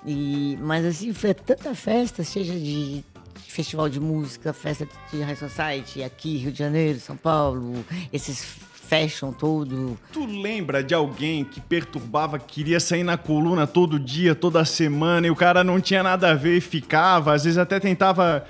E, 0.06 0.58
mas 0.60 0.84
assim, 0.84 1.12
foi 1.14 1.32
tanta 1.32 1.74
festa, 1.74 2.22
seja 2.22 2.52
de 2.52 3.02
festival 3.34 3.88
de 3.88 4.00
música, 4.00 4.52
festa 4.52 4.86
de 5.12 5.20
High 5.20 5.36
Society, 5.36 6.02
aqui, 6.02 6.36
Rio 6.36 6.52
de 6.52 6.58
Janeiro, 6.58 7.00
São 7.00 7.16
Paulo, 7.16 7.84
esses 8.12 8.56
fashion 8.90 9.32
todo. 9.32 9.96
Tu 10.12 10.26
lembra 10.26 10.82
de 10.82 10.92
alguém 10.92 11.44
que 11.44 11.60
perturbava, 11.60 12.40
queria 12.40 12.80
sair 12.80 13.04
na 13.04 13.16
coluna 13.16 13.64
todo 13.64 14.00
dia, 14.00 14.34
toda 14.34 14.64
semana, 14.64 15.28
e 15.28 15.30
o 15.30 15.36
cara 15.36 15.62
não 15.62 15.80
tinha 15.80 16.02
nada 16.02 16.32
a 16.32 16.34
ver 16.34 16.56
e 16.56 16.60
ficava, 16.60 17.32
às 17.32 17.44
vezes 17.44 17.56
até 17.56 17.78
tentava 17.78 18.44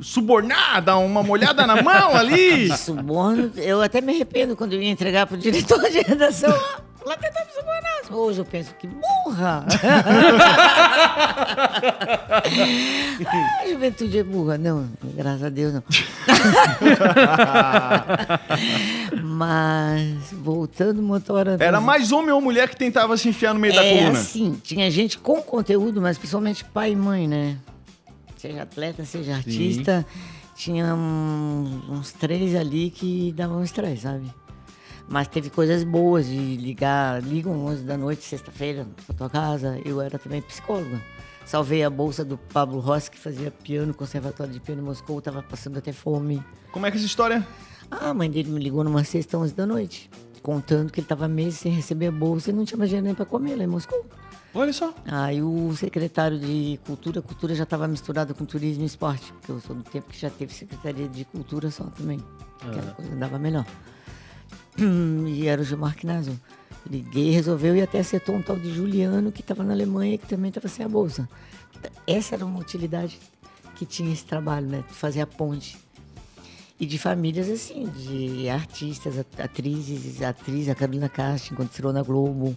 subornar, 0.00 0.82
dar 0.82 0.96
uma 0.98 1.22
molhada 1.22 1.66
na 1.66 1.82
mão 1.82 2.16
ali. 2.16 2.74
Suborno, 2.76 3.52
eu 3.56 3.82
até 3.82 4.00
me 4.00 4.14
arrependo 4.14 4.56
quando 4.56 4.72
eu 4.72 4.82
ia 4.82 4.90
entregar 4.90 5.26
pro 5.26 5.36
diretor 5.36 5.82
de 5.90 6.00
redação. 6.00 6.52
Lá 7.04 7.16
tentava 7.18 7.46
subornar. 7.50 7.92
Hoje 8.10 8.40
eu 8.40 8.46
penso, 8.46 8.74
que 8.76 8.86
burra! 8.86 9.66
a 13.60 13.68
juventude 13.68 14.18
é 14.18 14.24
burra. 14.24 14.56
Não, 14.56 14.88
graças 15.14 15.42
a 15.42 15.50
Deus 15.50 15.74
não. 15.74 15.82
Mas, 19.22 20.32
voltando 20.32 21.00
uma 21.00 21.22
hora... 21.28 21.58
Era 21.60 21.78
mais 21.78 22.10
homem 22.10 22.30
ou 22.30 22.40
mulher 22.40 22.70
que 22.70 22.76
tentava 22.76 23.18
se 23.18 23.28
enfiar 23.28 23.52
no 23.52 23.60
meio 23.60 23.74
da 23.74 23.84
é 23.84 23.98
coluna. 23.98 24.18
assim, 24.18 24.58
tinha 24.62 24.90
gente 24.90 25.18
com 25.18 25.42
conteúdo, 25.42 26.00
mas 26.00 26.16
principalmente 26.16 26.64
pai 26.64 26.92
e 26.92 26.96
mãe, 26.96 27.28
né? 27.28 27.58
Seja 28.44 28.62
atleta, 28.62 29.04
seja 29.06 29.36
artista, 29.36 30.06
tinha 30.54 30.94
um- 30.94 31.80
uns 31.92 32.12
três 32.12 32.54
ali 32.54 32.90
que 32.90 33.32
davam 33.32 33.64
estresse, 33.64 34.02
sabe? 34.02 34.30
Mas 35.08 35.28
teve 35.28 35.48
coisas 35.48 35.82
boas 35.82 36.26
de 36.26 36.56
ligar, 36.58 37.22
ligam 37.22 37.64
11 37.64 37.82
da 37.84 37.96
noite, 37.96 38.22
sexta-feira, 38.22 38.86
pra 39.06 39.16
tua 39.16 39.30
casa. 39.30 39.80
Eu 39.82 39.98
era 39.98 40.18
também 40.18 40.42
psicóloga. 40.42 41.00
Salvei 41.46 41.82
a 41.82 41.88
bolsa 41.88 42.22
do 42.22 42.36
Pablo 42.36 42.80
Rossi, 42.80 43.10
que 43.10 43.18
fazia 43.18 43.50
piano, 43.50 43.94
conservatório 43.94 44.52
de 44.52 44.60
piano 44.60 44.82
em 44.82 44.84
Moscou, 44.84 45.22
tava 45.22 45.42
passando 45.42 45.78
até 45.78 45.92
fome. 45.92 46.42
Como 46.70 46.84
é 46.84 46.90
que 46.90 46.96
é 46.96 46.98
essa 46.98 47.06
história? 47.06 47.46
Ah, 47.90 48.10
a 48.10 48.14
mãe 48.14 48.30
dele 48.30 48.50
me 48.50 48.60
ligou 48.62 48.84
numa 48.84 49.04
sexta, 49.04 49.38
11 49.38 49.54
da 49.54 49.64
noite, 49.64 50.10
contando 50.42 50.92
que 50.92 51.00
ele 51.00 51.06
tava 51.06 51.26
meses 51.28 51.60
sem 51.60 51.72
receber 51.72 52.08
a 52.08 52.12
bolsa 52.12 52.50
e 52.50 52.52
não 52.52 52.66
tinha 52.66 52.76
mais 52.76 52.90
dinheiro 52.90 53.06
nem 53.06 53.14
pra 53.14 53.24
comer 53.24 53.56
lá 53.56 53.64
em 53.64 53.68
Moscou. 53.68 54.04
Olha 54.54 54.72
só. 54.72 54.94
Aí 55.04 55.42
o 55.42 55.74
secretário 55.76 56.38
de 56.38 56.78
Cultura, 56.86 57.20
Cultura 57.20 57.54
já 57.54 57.64
estava 57.64 57.88
misturado 57.88 58.34
com 58.34 58.44
Turismo 58.44 58.84
e 58.84 58.86
Esporte, 58.86 59.32
porque 59.32 59.50
eu 59.50 59.60
sou 59.60 59.74
do 59.74 59.82
tempo 59.82 60.08
que 60.10 60.18
já 60.18 60.30
teve 60.30 60.54
Secretaria 60.54 61.08
de 61.08 61.24
Cultura 61.24 61.70
só 61.70 61.84
também. 61.84 62.22
Aquela 62.60 62.92
coisa 62.92 63.12
andava 63.12 63.38
melhor. 63.38 63.66
E 65.26 65.46
era 65.46 65.60
o 65.60 65.64
Gilmar 65.64 65.96
Knazio. 65.96 66.38
Liguei, 66.90 67.30
resolveu 67.30 67.76
e 67.76 67.82
até 67.82 68.00
acertou 68.00 68.34
um 68.34 68.42
tal 68.42 68.56
de 68.56 68.74
Juliano 68.74 69.30
que 69.32 69.40
estava 69.40 69.62
na 69.64 69.72
Alemanha 69.72 70.18
que 70.18 70.26
também 70.26 70.48
estava 70.48 70.68
sem 70.68 70.84
a 70.84 70.88
bolsa. 70.88 71.28
Essa 72.06 72.34
era 72.34 72.44
uma 72.44 72.58
utilidade 72.60 73.18
que 73.76 73.86
tinha 73.86 74.12
esse 74.12 74.24
trabalho, 74.24 74.66
né? 74.66 74.84
De 74.86 74.94
fazer 74.94 75.20
a 75.20 75.26
ponte. 75.26 75.78
E 76.78 76.84
de 76.86 76.98
famílias 76.98 77.48
assim, 77.48 77.86
de 77.88 78.48
artistas, 78.48 79.16
at- 79.18 79.40
atrizes, 79.40 80.20
atriz, 80.22 80.68
a 80.68 80.74
Carolina 80.74 81.08
Castro, 81.08 81.54
quando 81.56 81.70
tirou 81.70 81.92
na 81.92 82.02
Globo. 82.02 82.56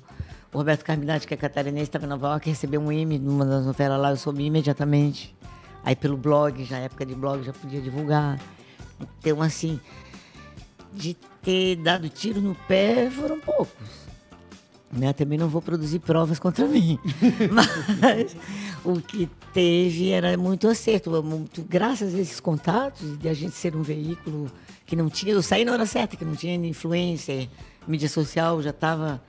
O 0.54 0.58
Roberto 0.58 0.84
Carminati, 0.84 1.28
que 1.28 1.34
é 1.34 1.38
catarinense, 1.38 1.84
estava 1.84 2.06
em 2.06 2.10
Nova 2.10 2.30
York, 2.30 2.50
recebeu 2.50 2.82
um 2.82 2.92
Emmy 2.92 3.20
numa 3.20 3.46
das 3.46 3.66
novelas 3.66 4.00
lá, 4.00 4.10
eu 4.12 4.18
soube 4.18 4.44
imediatamente. 4.44 5.36
Aí 5.84 5.96
pelo 5.96 6.18
blog, 6.18 6.64
já 6.64 6.78
época 6.78 7.06
de 7.06 7.16
blog, 7.16 7.44
já 7.44 7.54
podia 7.54 7.82
divulgar. 7.82 8.40
Então, 9.00 9.42
assim, 9.42 9.80
de 10.94 11.14
ter 11.42 11.76
dado 11.78 12.10
tiro 12.10 12.42
no 12.42 12.56
pé, 12.68 13.10
foram 13.10 13.40
poucos. 13.40 14.08
Né? 14.92 15.12
Também 15.14 15.38
não 15.38 15.50
vou 15.50 15.62
produzir 15.62 16.00
provas 16.00 16.40
contra 16.40 16.66
mim. 16.68 16.98
Mas 18.02 18.36
o 18.84 19.02
que 19.02 19.30
teve 19.54 20.12
era 20.12 20.38
muito 20.38 20.68
acerto. 20.68 21.22
Muito, 21.22 21.62
graças 21.64 22.16
a 22.16 22.20
esses 22.20 22.40
contatos 22.40 23.18
de 23.20 23.28
a 23.28 23.34
gente 23.34 23.56
ser 23.56 23.76
um 23.76 23.82
veículo 23.82 24.50
que 24.86 24.96
não 24.96 25.10
tinha. 25.10 25.34
Eu 25.34 25.42
saí 25.42 25.66
na 25.66 25.74
hora 25.74 25.86
certa, 25.86 26.16
que 26.16 26.26
não 26.26 26.36
tinha 26.36 26.56
influência, 26.56 27.50
mídia 27.88 28.10
social 28.10 28.62
já 28.62 28.72
estava 28.72 29.22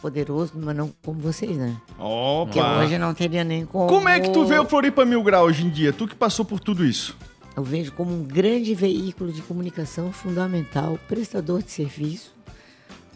poderoso, 0.00 0.52
mas 0.56 0.76
não 0.76 0.92
como 1.04 1.20
vocês, 1.20 1.56
né? 1.56 1.76
Que 1.96 2.58
Opa. 2.58 2.78
hoje 2.78 2.98
não 2.98 3.14
teria 3.14 3.44
nem 3.44 3.64
como. 3.66 3.86
Como 3.86 4.08
é 4.08 4.18
que 4.20 4.30
tu 4.30 4.44
vê 4.44 4.58
o 4.58 4.64
Floripa 4.64 5.04
Mil 5.04 5.22
Grau 5.22 5.46
hoje 5.46 5.64
em 5.64 5.70
dia? 5.70 5.92
Tu 5.92 6.08
que 6.08 6.14
passou 6.14 6.44
por 6.44 6.60
tudo 6.60 6.84
isso. 6.84 7.16
Eu 7.56 7.62
vejo 7.62 7.92
como 7.92 8.12
um 8.12 8.22
grande 8.22 8.74
veículo 8.74 9.32
de 9.32 9.42
comunicação 9.42 10.12
fundamental, 10.12 10.98
prestador 11.08 11.62
de 11.62 11.70
serviço. 11.70 12.32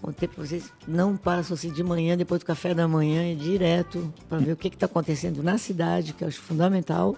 Contei 0.03 0.29
para 0.29 0.44
vocês, 0.44 0.70
não 0.87 1.16
passo 1.16 1.55
assim 1.55 1.73
de 1.73 1.83
manhã, 1.83 2.14
depois 2.14 2.40
do 2.40 2.44
café 2.44 2.75
da 2.75 2.87
manhã, 2.87 3.33
é 3.33 3.35
direto 3.35 4.12
para 4.29 4.37
ver 4.37 4.53
o 4.53 4.57
que 4.57 4.68
está 4.68 4.85
acontecendo 4.85 5.42
na 5.42 5.57
cidade, 5.57 6.12
que 6.12 6.23
eu 6.23 6.29
acho 6.29 6.42
fundamental. 6.42 7.16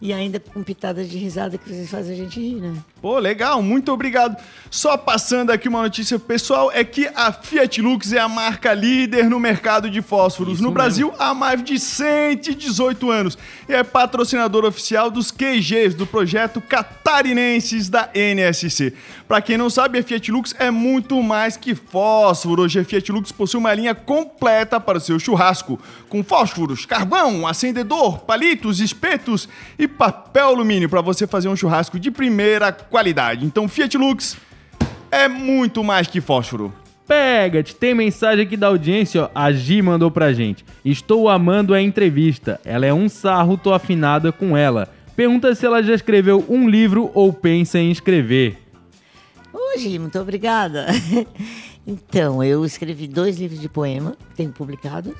E 0.00 0.12
ainda 0.12 0.40
com 0.40 0.62
pitadas 0.62 1.08
de 1.08 1.18
risada 1.18 1.56
que 1.56 1.68
vocês 1.68 1.88
fazem 1.88 2.14
a 2.14 2.16
gente 2.16 2.40
rir, 2.40 2.56
né? 2.56 2.74
Pô, 3.00 3.18
legal, 3.18 3.62
muito 3.62 3.90
obrigado. 3.90 4.36
Só 4.70 4.96
passando 4.96 5.50
aqui 5.50 5.68
uma 5.68 5.82
notícia 5.82 6.18
pessoal, 6.18 6.70
é 6.72 6.84
que 6.84 7.08
a 7.14 7.32
Fiat 7.32 7.80
Lux 7.80 8.12
é 8.12 8.20
a 8.20 8.28
marca 8.28 8.74
líder 8.74 9.28
no 9.28 9.40
mercado 9.40 9.90
de 9.90 10.02
fósforos 10.02 10.54
Isso 10.54 10.62
no 10.62 10.68
mesmo. 10.68 10.74
Brasil 10.74 11.14
há 11.18 11.32
mais 11.32 11.64
de 11.64 11.78
118 11.78 13.10
anos 13.10 13.38
e 13.68 13.72
é 13.72 13.82
patrocinador 13.82 14.64
oficial 14.64 15.10
dos 15.10 15.30
QGs 15.30 15.94
do 15.94 16.06
projeto 16.06 16.60
Catarinenses 16.60 17.88
da 17.88 18.10
NSC. 18.14 18.92
Pra 19.26 19.40
quem 19.40 19.56
não 19.56 19.70
sabe, 19.70 19.98
a 19.98 20.02
Fiat 20.02 20.30
Lux 20.30 20.54
é 20.58 20.70
muito 20.70 21.20
mais 21.22 21.56
que 21.56 21.74
fósforo. 21.74 22.62
Hoje 22.62 22.80
a 22.80 22.84
Fiat 22.84 23.10
Lux 23.10 23.32
possui 23.32 23.58
uma 23.58 23.72
linha 23.72 23.94
completa 23.94 24.78
para 24.78 24.98
o 24.98 25.00
seu 25.00 25.18
churrasco, 25.18 25.80
com 26.08 26.22
fósforos, 26.22 26.84
carvão, 26.84 27.46
acendedor, 27.46 28.20
palitos, 28.20 28.78
espetos 28.78 29.48
e 29.78 29.88
papel 29.88 30.48
alumínio 30.48 30.88
para 30.88 31.00
você 31.00 31.26
fazer 31.26 31.48
um 31.48 31.56
churrasco 31.56 31.98
de 31.98 32.10
primeira 32.10 32.70
qualidade. 32.90 33.44
Então, 33.46 33.68
Fiat 33.68 33.96
Lux 33.96 34.36
é 35.10 35.28
muito 35.28 35.82
mais 35.82 36.06
que 36.06 36.20
fósforo. 36.20 36.72
Pega-te, 37.06 37.74
tem 37.74 37.94
mensagem 37.94 38.44
aqui 38.44 38.56
da 38.56 38.68
audiência, 38.68 39.24
ó. 39.24 39.30
A 39.34 39.50
Gi 39.50 39.82
mandou 39.82 40.10
pra 40.10 40.32
gente. 40.32 40.64
Estou 40.84 41.28
amando 41.28 41.74
a 41.74 41.80
entrevista. 41.82 42.60
Ela 42.64 42.86
é 42.86 42.94
um 42.94 43.08
sarro, 43.08 43.56
tô 43.56 43.72
afinada 43.74 44.30
com 44.30 44.56
ela. 44.56 44.88
Pergunta 45.16 45.52
se 45.54 45.66
ela 45.66 45.82
já 45.82 45.92
escreveu 45.94 46.44
um 46.48 46.68
livro 46.68 47.10
ou 47.14 47.32
pensa 47.32 47.78
em 47.78 47.90
escrever. 47.90 48.58
Hoje, 49.52 49.98
muito 49.98 50.18
obrigada. 50.18 50.86
Então, 51.86 52.44
eu 52.44 52.64
escrevi 52.64 53.08
dois 53.08 53.38
livros 53.38 53.58
de 53.58 53.68
poema, 53.68 54.14
tenho 54.36 54.50
publicados. 54.50 55.14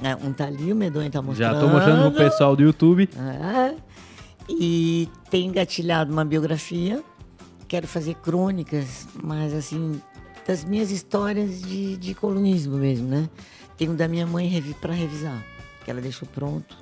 né? 0.00 0.16
Um 0.24 0.32
tá 0.32 0.46
ali, 0.46 0.72
o 0.72 0.76
Medonho 0.76 1.10
tá 1.10 1.20
mostrando. 1.20 1.54
Já 1.54 1.60
tô 1.60 1.66
mostrando 1.68 2.10
pro 2.12 2.24
pessoal 2.24 2.54
do 2.54 2.62
YouTube. 2.62 3.08
É. 3.18 3.74
E 4.58 5.08
tenho 5.30 5.48
engatilhado 5.48 6.12
uma 6.12 6.24
biografia. 6.24 7.02
Quero 7.68 7.86
fazer 7.86 8.14
crônicas, 8.16 9.06
mas 9.22 9.54
assim, 9.54 10.00
das 10.46 10.64
minhas 10.64 10.90
histórias 10.90 11.62
de, 11.62 11.96
de 11.96 12.14
colunismo 12.14 12.76
mesmo, 12.76 13.08
né? 13.08 13.28
Tenho 13.76 13.94
da 13.94 14.08
minha 14.08 14.26
mãe 14.26 14.48
revi, 14.48 14.74
para 14.74 14.92
revisar, 14.92 15.42
que 15.84 15.90
ela 15.90 16.00
deixou 16.00 16.28
pronto. 16.28 16.76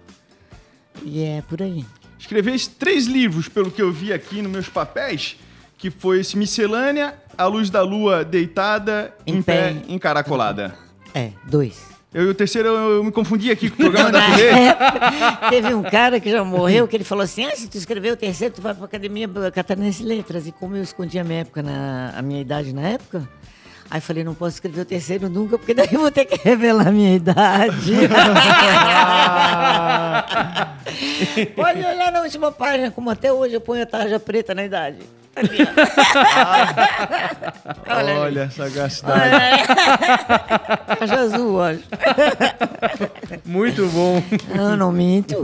E 1.05 1.23
é 1.23 1.43
por 1.43 1.63
aí. 1.63 1.85
Escreveste 2.19 2.71
três 2.71 3.07
livros, 3.07 3.49
pelo 3.49 3.71
que 3.71 3.81
eu 3.81 3.93
vi 3.93 4.13
aqui 4.13 4.43
nos 4.43 4.51
meus 4.51 4.69
papéis, 4.69 5.37
que 5.77 5.91
foi 5.91 6.21
esse 6.21 6.37
Miscelânea, 6.37 7.15
A 7.37 7.47
Luz 7.47 7.71
da 7.71 7.83
Lua 7.83 8.25
Deitada, 8.25 9.15
Em, 9.27 9.37
Em 9.37 9.43
Pé, 9.43 9.75
Pé. 9.75 9.93
Encaracolada. 9.93 10.77
É, 11.15 11.33
dois. 11.47 11.98
Eu 12.13 12.25
e 12.25 12.29
o 12.29 12.35
terceiro, 12.35 12.69
eu, 12.69 12.91
eu 12.97 13.05
me 13.05 13.13
confundi 13.13 13.51
aqui 13.51 13.69
com 13.69 13.75
o 13.75 13.79
programa 13.79 14.11
da 14.11 14.21
Na 14.21 14.35
TV. 14.35 14.49
época, 14.49 15.51
teve 15.51 15.75
um 15.75 15.83
cara 15.83 16.19
que 16.19 16.31
já 16.31 16.43
morreu 16.43 16.89
que 16.89 16.97
ele 16.97 17.05
falou 17.05 17.23
assim: 17.23 17.45
ah, 17.45 17.55
se 17.55 17.69
tu 17.69 17.77
escrever 17.77 18.13
o 18.13 18.17
terceiro, 18.17 18.55
tu 18.55 18.63
vai 18.63 18.73
pra 18.75 18.87
Academia 18.87 19.29
Catarinense 19.53 20.03
de 20.03 20.09
Letras. 20.09 20.47
E 20.47 20.53
como 20.53 20.75
eu 20.75 20.83
escondi 20.83 21.19
a 21.19 21.25
minha 21.25 21.41
época, 21.41 21.63
na, 21.63 22.15
a 22.17 22.23
minha 22.23 22.41
idade 22.41 22.73
na 22.73 22.81
época, 22.81 23.29
aí 23.91 23.99
eu 23.99 24.03
falei, 24.03 24.25
não 24.25 24.33
posso 24.35 24.57
escrever 24.57 24.81
o 24.81 24.85
terceiro 24.87 25.29
nunca, 25.29 25.59
porque 25.59 25.75
daí 25.75 25.89
eu 25.93 26.01
vou 26.01 26.11
ter 26.11 26.25
que 26.25 26.37
revelar 26.43 26.89
a 26.89 26.93
minha 26.93 27.15
idade. 27.15 27.93
Pode 31.55 31.79
olhar 31.81 32.13
na 32.13 32.21
última 32.23 32.51
página, 32.53 32.91
como 32.91 33.11
até 33.11 33.33
hoje 33.33 33.55
eu 33.55 33.61
ponho 33.61 33.83
a 33.83 33.87
tarja 33.87 34.19
preta 34.21 34.55
na 34.55 34.65
idade. 34.65 34.99
Tá. 35.35 35.45
Olha. 37.97 38.15
Olha, 38.21 38.51
sagacidade. 38.51 39.65
Tarja 40.99 41.15
azul, 41.21 41.55
olha. 41.55 41.79
Muito 43.45 43.87
bom. 43.87 44.23
Eu 44.55 44.77
não 44.77 44.91
minto. 44.93 45.37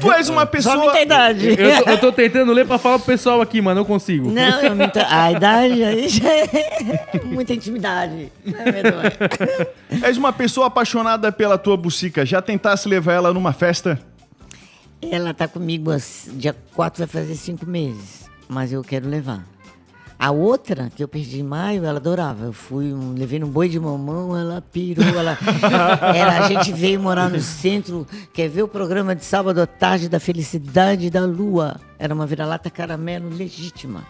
Tu 0.00 0.12
és 0.12 0.28
uma 0.28 0.40
Só 0.42 0.46
pessoa. 0.46 0.76
minta 0.80 0.98
a 0.98 1.02
idade. 1.02 1.48
Eu 1.56 1.84
tô, 1.84 1.90
eu 1.90 1.98
tô 1.98 2.12
tentando 2.12 2.52
ler 2.52 2.66
pra 2.66 2.78
falar 2.78 2.98
pro 2.98 3.06
pessoal 3.06 3.40
aqui, 3.40 3.60
mas 3.60 3.76
não 3.76 3.84
consigo. 3.84 4.30
Não, 4.30 4.60
eu 4.60 4.74
minto. 4.74 4.98
A 5.08 5.32
idade 5.32 5.84
aí 5.84 6.08
já 6.08 6.28
é 6.30 6.48
muita 7.24 7.52
intimidade. 7.54 8.32
Não 8.44 8.60
é. 8.60 10.06
És 10.08 10.16
uma 10.16 10.32
pessoa 10.32 10.66
apaixonada 10.66 11.30
pela 11.30 11.56
tua 11.56 11.76
bucica. 11.76 12.26
Já 12.26 12.42
tentasse 12.42 12.88
levar 12.88 13.12
ela 13.14 13.32
numa 13.32 13.52
festa? 13.52 13.98
Ela 15.00 15.32
tá 15.32 15.46
comigo, 15.46 15.90
dia 16.34 16.54
4 16.74 16.98
vai 16.98 17.06
fazer 17.06 17.34
cinco 17.36 17.64
meses, 17.66 18.28
mas 18.48 18.72
eu 18.72 18.82
quero 18.82 19.08
levar. 19.08 19.44
A 20.18 20.32
outra, 20.32 20.90
que 20.90 21.00
eu 21.02 21.06
perdi 21.06 21.38
em 21.38 21.44
maio, 21.44 21.84
ela 21.84 21.98
adorava. 21.98 22.46
Eu 22.46 22.52
fui, 22.52 22.92
um- 22.92 23.14
levei 23.16 23.38
boi 23.38 23.68
de 23.68 23.78
mamão, 23.78 24.36
ela 24.36 24.60
pirou, 24.60 25.04
ela, 25.06 25.38
ela- 26.12 26.38
A 26.44 26.48
gente 26.48 26.72
veio 26.72 26.98
morar 27.00 27.30
no 27.30 27.38
centro, 27.40 28.04
quer 28.34 28.48
ver 28.48 28.64
o 28.64 28.68
programa 28.68 29.14
de 29.14 29.24
sábado 29.24 29.60
à 29.60 29.66
tarde 29.66 30.08
da 30.08 30.18
Felicidade 30.18 31.08
da 31.08 31.24
Lua. 31.24 31.80
Era 32.00 32.12
uma 32.12 32.26
vira-lata 32.26 32.68
caramelo 32.68 33.28
legítima, 33.28 34.04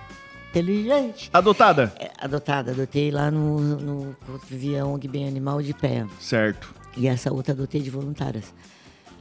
inteligente. 0.49 1.29
Adotada? 1.31 1.93
É, 2.01 2.11
adotada, 2.19 2.71
adotei 2.71 3.11
lá 3.11 3.31
no, 3.31 3.61
no 3.61 4.17
via 4.49 4.87
ONG 4.87 5.07
Bem 5.09 5.29
Animal 5.29 5.61
de 5.61 5.75
pé. 5.75 6.07
Certo. 6.19 6.73
E 6.97 7.07
essa 7.07 7.31
outra 7.31 7.53
adotei 7.53 7.83
de 7.83 7.91
voluntárias. 7.91 8.55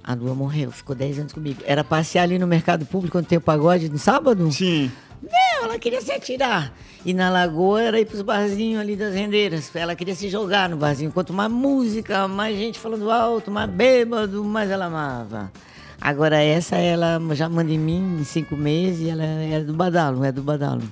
A 0.08 0.14
Lua 0.14 0.34
morreu, 0.34 0.72
ficou 0.72 0.96
10 0.96 1.20
anos 1.20 1.34
comigo. 1.34 1.62
Era 1.66 1.84
passear 1.84 2.24
ali 2.24 2.40
no 2.40 2.48
mercado 2.48 2.86
público 2.86 3.18
quando 3.18 3.26
tem 3.26 3.38
o 3.38 3.42
pagode 3.42 3.90
no 3.90 4.00
sábado? 4.00 4.50
Sim. 4.54 4.90
Não, 5.22 5.66
ela 5.66 5.78
queria 5.78 6.00
se 6.00 6.14
atirar. 6.14 6.72
E 7.06 7.14
na 7.14 7.30
lagoa 7.30 7.82
era 7.82 8.00
ir 8.00 8.06
pros 8.06 8.22
barzinhos 8.22 8.80
ali 8.80 8.96
das 8.96 9.14
rendeiras. 9.14 9.70
Ela 9.76 9.98
queria 9.98 10.16
se 10.16 10.30
jogar 10.30 10.70
no 10.70 10.78
barzinho. 10.78 11.12
Quanto 11.12 11.34
mais 11.34 11.52
música, 11.52 12.26
mais 12.26 12.58
gente 12.58 12.80
falando 12.80 13.12
alto, 13.12 13.52
mais 13.52 13.70
bêbado, 13.70 14.46
mais 14.46 14.72
ela 14.72 14.86
amava. 14.86 15.52
Agora 16.00 16.42
essa, 16.42 16.78
ela 16.78 17.20
já 17.34 17.50
manda 17.50 17.70
em 17.70 17.78
mim 17.78 18.20
em 18.22 18.24
cinco 18.24 18.56
meses 18.56 19.02
e 19.02 19.10
ela 19.10 19.26
é 19.26 19.60
do 19.60 19.74
badalo, 19.74 20.24
é 20.24 20.32
do 20.32 20.42
badalo. 20.42 20.84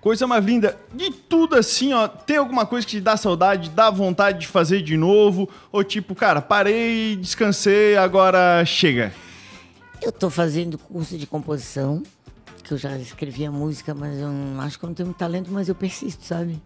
Coisa 0.00 0.26
mais 0.26 0.44
linda. 0.44 0.78
De 0.94 1.10
tudo 1.10 1.56
assim, 1.56 1.92
ó. 1.92 2.06
Tem 2.06 2.36
alguma 2.36 2.64
coisa 2.64 2.86
que 2.86 2.96
te 2.96 3.00
dá 3.00 3.16
saudade, 3.16 3.70
dá 3.70 3.90
vontade 3.90 4.40
de 4.40 4.46
fazer 4.46 4.82
de 4.82 4.96
novo? 4.96 5.48
Ou 5.72 5.82
tipo, 5.82 6.14
cara, 6.14 6.40
parei, 6.40 7.16
descansei, 7.16 7.96
agora 7.96 8.64
chega? 8.64 9.12
Eu 10.00 10.12
tô 10.12 10.30
fazendo 10.30 10.78
curso 10.78 11.18
de 11.18 11.26
composição, 11.26 12.02
que 12.62 12.72
eu 12.72 12.78
já 12.78 12.96
escrevia 12.98 13.50
música, 13.50 13.92
mas 13.92 14.18
eu 14.20 14.28
não, 14.28 14.60
acho 14.60 14.78
que 14.78 14.84
eu 14.84 14.88
não 14.88 14.94
tenho 14.94 15.08
muito 15.08 15.18
talento, 15.18 15.50
mas 15.50 15.68
eu 15.68 15.74
persisto, 15.74 16.24
sabe? 16.24 16.62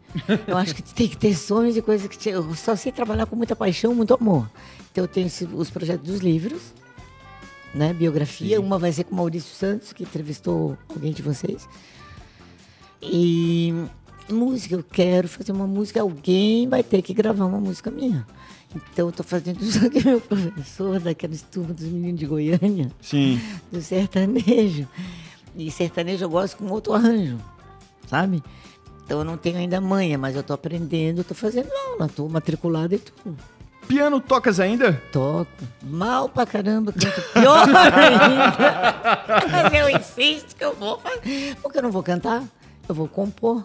Eu 0.47 0.57
acho 0.59 0.75
que 0.75 0.83
tem 0.83 1.09
que 1.09 1.17
ter 1.17 1.35
sonhos 1.35 1.77
e 1.77 1.81
coisas 1.81 2.07
que 2.07 2.19
te, 2.19 2.29
eu 2.29 2.55
só 2.55 2.77
sei 2.77 2.93
trabalhar 2.93 3.25
com 3.25 3.35
muita 3.35 3.57
paixão, 3.57 3.95
muito 3.95 4.13
amor. 4.13 4.51
Então 4.91 5.05
eu 5.05 5.09
tenho 5.09 5.31
os 5.55 5.71
projetos 5.71 6.07
dos 6.07 6.21
livros, 6.21 6.61
né? 7.75 7.95
Biografia, 7.95 8.61
uma 8.61 8.79
vai 8.79 8.93
ser 8.93 9.05
com 9.05 9.15
o 9.15 9.17
Maurício 9.17 9.55
Santos, 9.55 9.95
que 9.95 10.03
entrevistou 10.03 10.77
alguém 10.91 11.13
de 11.13 11.23
vocês. 11.23 11.67
E 13.03 13.75
música, 14.31 14.75
eu 14.77 14.83
quero 14.85 15.29
fazer 15.29 15.53
uma 15.53 15.67
música, 15.67 16.01
alguém 16.01 16.69
vai 16.69 16.83
ter 16.83 17.03
que 17.03 17.13
gravar 17.13 17.47
uma 17.47 17.59
música 17.59 17.91
minha. 17.91 18.27
Então 18.75 19.07
eu 19.09 19.13
tô 19.13 19.23
fazendo 19.23 19.63
isso 19.63 19.91
que 19.91 20.03
meu 20.07 20.21
professor 20.21 20.99
daquelas 21.01 21.43
turmas 21.43 21.77
dos 21.77 21.87
meninos 21.89 22.21
de 22.21 22.27
Goiânia, 22.27 22.91
Sim. 23.03 23.41
do 23.71 23.83
sertanejo. 23.83 24.89
E 25.57 25.71
sertanejo 25.71 26.25
eu 26.25 26.31
gosto 26.31 26.57
com 26.57 26.67
outro 26.71 26.95
arranjo, 26.95 27.39
sabe? 28.07 28.43
Então 29.05 29.19
eu 29.19 29.25
não 29.25 29.37
tenho 29.37 29.59
ainda 29.59 29.81
manha, 29.81 30.17
mas 30.17 30.35
eu 30.37 30.43
tô 30.43 30.55
aprendendo, 30.55 31.25
tô 31.25 31.35
fazendo 31.35 31.69
aula, 31.91 32.09
tô 32.09 32.27
matriculada 32.29 32.95
e 32.95 32.99
tudo. 32.99 33.37
Piano 33.87 34.21
tocas 34.21 34.59
ainda? 34.61 34.95
Toco. 35.13 35.51
Mal 35.83 36.29
pra 36.29 36.47
caramba, 36.47 36.93
canto 36.93 37.21
pior 37.33 37.67
ainda. 37.69 38.55
Mas 39.51 39.75
eu 39.75 39.91
insisto 39.91 40.57
que 40.57 40.65
eu 40.65 40.73
vou 40.75 40.99
fazer. 41.01 41.57
Porque 41.61 41.79
eu 41.79 41.83
não 41.83 41.91
vou 41.91 42.03
cantar, 42.03 42.43
eu 42.89 42.95
vou 42.95 43.09
compor. 43.09 43.65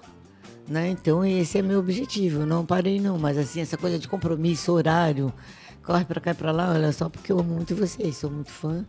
Né? 0.68 0.90
Então 0.90 1.26
esse 1.26 1.58
é 1.58 1.62
meu 1.62 1.80
objetivo. 1.80 2.42
Eu 2.42 2.46
não 2.46 2.66
parei 2.66 3.00
não, 3.00 3.18
mas 3.18 3.38
assim, 3.38 3.62
essa 3.62 3.78
coisa 3.78 3.98
de 3.98 4.08
compromisso, 4.08 4.74
horário, 4.74 5.34
corre 5.82 6.04
pra 6.04 6.20
cá 6.20 6.32
e 6.32 6.34
pra 6.34 6.52
lá, 6.52 6.72
olha 6.72 6.92
só 6.92 7.08
porque 7.08 7.32
eu 7.32 7.40
amo 7.40 7.56
muito 7.56 7.74
vocês, 7.74 8.18
sou 8.18 8.30
muito 8.30 8.52
fã. 8.52 8.86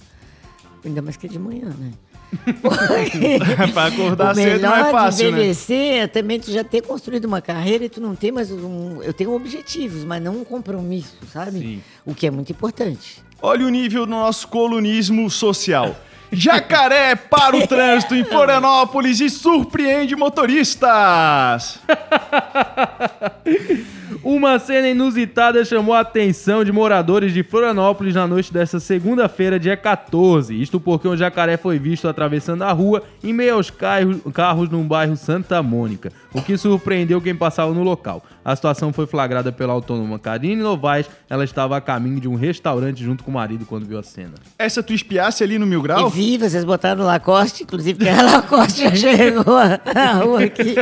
Ainda 0.85 1.03
mais 1.03 1.17
que 1.17 1.27
é 1.27 1.29
de 1.29 1.39
manhã, 1.39 1.69
né? 1.79 1.93
Pra 3.73 3.87
acordar 3.87 4.35
cedo 4.35 4.61
não 4.61 4.77
é 4.77 4.91
fácil, 4.91 5.17
de 5.17 5.25
né? 5.25 5.39
envelhecer 5.39 5.95
é 6.03 6.07
também 6.07 6.39
tu 6.39 6.53
já 6.53 6.63
ter 6.63 6.83
construído 6.83 7.25
uma 7.25 7.41
carreira 7.41 7.85
e 7.85 7.89
tu 7.89 8.01
não 8.01 8.15
tem 8.15 8.31
mais 8.31 8.51
um... 8.51 9.03
Eu 9.03 9.15
tenho 9.15 9.35
objetivos, 9.35 10.05
mas 10.05 10.23
não 10.23 10.37
um 10.37 10.45
compromisso, 10.45 11.17
sabe? 11.33 11.59
Sim. 11.59 11.83
O 12.05 12.15
que 12.15 12.27
é 12.27 12.31
muito 12.31 12.53
importante. 12.53 13.25
Olha 13.41 13.67
o 13.67 13.69
nível 13.71 14.05
do 14.05 14.11
nosso 14.11 14.47
colunismo 14.49 15.31
social. 15.31 15.97
Jacaré 16.31 17.17
para 17.17 17.57
o 17.57 17.67
trânsito 17.67 18.15
em 18.15 18.25
Florianópolis 18.25 19.21
e 19.21 19.31
surpreende 19.31 20.15
motoristas. 20.15 21.79
Uma 24.23 24.59
cena 24.59 24.89
inusitada 24.89 25.65
chamou 25.65 25.95
a 25.95 26.01
atenção 26.01 26.65
de 26.65 26.73
moradores 26.73 27.33
de 27.33 27.43
Florianópolis 27.43 28.15
na 28.15 28.27
noite 28.27 28.53
desta 28.53 28.81
segunda-feira, 28.81 29.59
dia 29.59 29.77
14. 29.77 30.61
Isto 30.61 30.81
porque 30.81 31.09
um 31.09 31.17
jacaré 31.17 31.57
foi 31.57 31.79
visto 31.79 32.09
atravessando 32.09 32.63
a 32.63 32.73
rua 32.73 33.03
em 33.23 33.33
meio 33.33 33.55
aos 33.55 33.71
carros, 33.71 34.19
carros 34.33 34.69
num 34.69 34.87
bairro 34.87 35.17
Santa 35.17 35.63
Mônica, 35.63 36.13
o 36.33 36.43
que 36.43 36.57
surpreendeu 36.57 37.21
quem 37.21 37.35
passava 37.35 37.73
no 37.73 37.83
local. 37.83 38.23
A 38.45 38.57
situação 38.57 38.93
foi 38.93 39.07
flagrada 39.07 39.53
pela 39.53 39.73
autônoma 39.73 40.19
Karine 40.19 40.63
Novaes. 40.63 41.07
Ela 41.29 41.45
estava 41.45 41.77
a 41.77 41.81
caminho 41.81 42.21
de 42.21 42.27
um 42.29 42.35
restaurante 42.35 43.05
junto 43.05 43.23
com 43.23 43.31
o 43.31 43.35
marido 43.35 43.67
quando 43.67 43.85
viu 43.87 43.99
a 43.99 44.03
cena. 44.03 44.35
Essa 44.59 44.83
tu 44.83 44.95
espiasse 44.95 45.45
ali 45.45 45.59
no 45.59 45.67
Mil 45.67 45.83
Grau? 45.83 46.09
E 46.09 46.11
vi, 46.11 46.39
vocês 46.39 46.65
botaram 46.65 47.05
Lacoste, 47.05 47.65
inclusive, 47.65 47.99
porque 47.99 48.11
a 48.11 48.23
Lacoste 48.23 48.83
já 48.83 48.95
chegou 48.95 49.55
à 49.59 50.13
rua 50.13 50.45
aqui. 50.45 50.75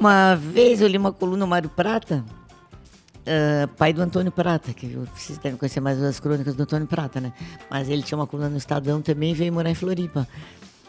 Uma 0.00 0.34
vez 0.34 0.80
eu 0.80 0.88
li 0.88 0.98
uma 0.98 1.12
coluna 1.12 1.46
Mário 1.46 1.70
Prata, 1.70 2.24
ah, 3.26 3.68
pai 3.76 3.92
do 3.92 4.02
Antônio 4.02 4.32
Prata, 4.32 4.72
que 4.72 4.86
vocês 5.14 5.38
devem 5.38 5.58
conhecer 5.58 5.80
mais 5.80 6.02
as 6.02 6.18
crônicas 6.20 6.54
do 6.54 6.62
Antônio 6.62 6.86
Prata, 6.86 7.20
né? 7.20 7.32
Mas 7.70 7.88
ele 7.88 8.02
tinha 8.02 8.18
uma 8.18 8.26
coluna 8.26 8.48
no 8.48 8.56
Estadão 8.58 9.00
também 9.00 9.30
e 9.32 9.34
veio 9.34 9.52
morar 9.52 9.70
em 9.70 9.74
Floripa. 9.74 10.26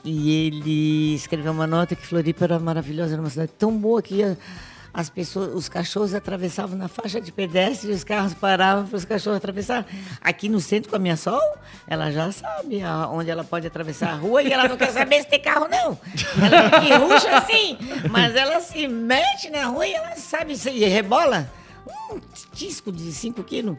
E 0.03 0.47
ele 0.47 1.15
escreveu 1.15 1.51
uma 1.51 1.65
nota 1.67 1.95
que 1.95 2.05
Floripa 2.05 2.43
era 2.45 2.59
maravilhosa, 2.59 3.13
era 3.13 3.21
uma 3.21 3.29
cidade 3.29 3.51
tão 3.57 3.75
boa 3.77 4.01
que 4.01 4.15
ia- 4.15 4.37
as 4.95 5.09
pessoas, 5.09 5.55
os 5.55 5.67
cachorros 5.67 6.13
atravessavam 6.13 6.77
na 6.77 6.87
faixa 6.87 7.19
de 7.19 7.31
pedestre 7.31 7.89
e 7.89 7.93
os 7.95 8.03
carros 8.03 8.33
paravam 8.35 8.85
para 8.85 8.95
os 8.97 9.05
cachorros 9.05 9.37
atravessar. 9.37 9.87
Aqui 10.21 10.47
no 10.49 10.59
centro 10.59 10.89
com 10.89 10.95
a 10.97 10.99
minha 10.99 11.17
sol, 11.17 11.41
ela 11.87 12.11
já 12.11 12.31
sabe 12.31 12.83
a- 12.83 13.07
onde 13.07 13.29
ela 13.31 13.43
pode 13.43 13.65
atravessar 13.65 14.09
a 14.11 14.15
rua 14.15 14.43
e 14.43 14.51
ela 14.53 14.67
não 14.67 14.77
quer 14.77 14.91
saber 14.91 15.21
se 15.21 15.27
tem 15.29 15.41
carro 15.41 15.67
não. 15.67 15.97
Ela 16.45 16.79
que 16.79 16.93
ruxa 16.93 17.37
assim, 17.37 17.77
mas 18.11 18.35
ela 18.35 18.59
se 18.59 18.87
mete 18.87 19.49
na 19.49 19.65
rua 19.65 19.87
e 19.87 19.93
ela 19.93 20.15
sabe 20.15 20.55
se 20.55 20.69
rebola. 20.69 21.49
Um 21.85 22.19
disco 22.53 22.91
de 22.91 23.11
5 23.11 23.43
quilos. 23.43 23.77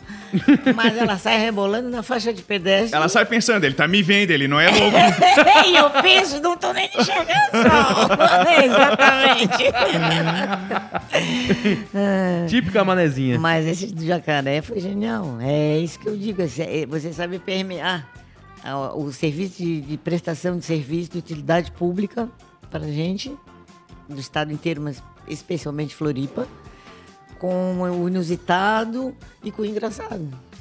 Mas 0.74 0.96
ela 0.96 1.16
sai 1.16 1.38
rebolando 1.38 1.88
na 1.88 2.02
faixa 2.02 2.32
de 2.32 2.42
pedestre. 2.42 2.94
Ela 2.94 3.08
sai 3.08 3.24
pensando, 3.24 3.64
ele 3.64 3.74
tá 3.74 3.88
me 3.88 4.02
vendo, 4.02 4.30
ele 4.30 4.46
não 4.46 4.60
é 4.60 4.68
louco. 4.68 4.96
e 5.66 5.76
eu 5.76 5.90
penso, 6.02 6.40
não 6.40 6.56
tô 6.56 6.72
nem 6.72 6.86
enxergando 6.86 7.50
sol. 7.52 8.44
Exatamente. 8.64 9.64
Típica 12.48 12.84
manezinha. 12.84 13.38
Mas 13.38 13.66
esse 13.66 13.86
do 13.94 14.04
jacaré 14.04 14.62
foi 14.62 14.80
genial. 14.80 15.38
É 15.40 15.78
isso 15.78 15.98
que 15.98 16.08
eu 16.08 16.16
digo. 16.16 16.42
é- 16.42 16.86
Você 16.86 17.12
sabe 17.12 17.38
permear 17.38 18.08
o 18.94 19.12
serviço 19.12 19.58
de, 19.62 19.80
de 19.82 19.96
prestação 19.98 20.58
de 20.58 20.64
serviço 20.64 21.12
de 21.12 21.18
utilidade 21.18 21.70
pública 21.72 22.28
para 22.70 22.84
a 22.84 22.90
gente, 22.90 23.34
do 24.08 24.18
estado 24.18 24.52
inteiro, 24.52 24.80
mas 24.80 25.02
especialmente 25.28 25.94
Floripa, 25.94 26.46
com 27.38 27.80
o 27.80 28.08
inusitado 28.08 29.14
e 29.42 29.50
com 29.50 29.62
o 29.62 29.64
engraçado. 29.64 30.53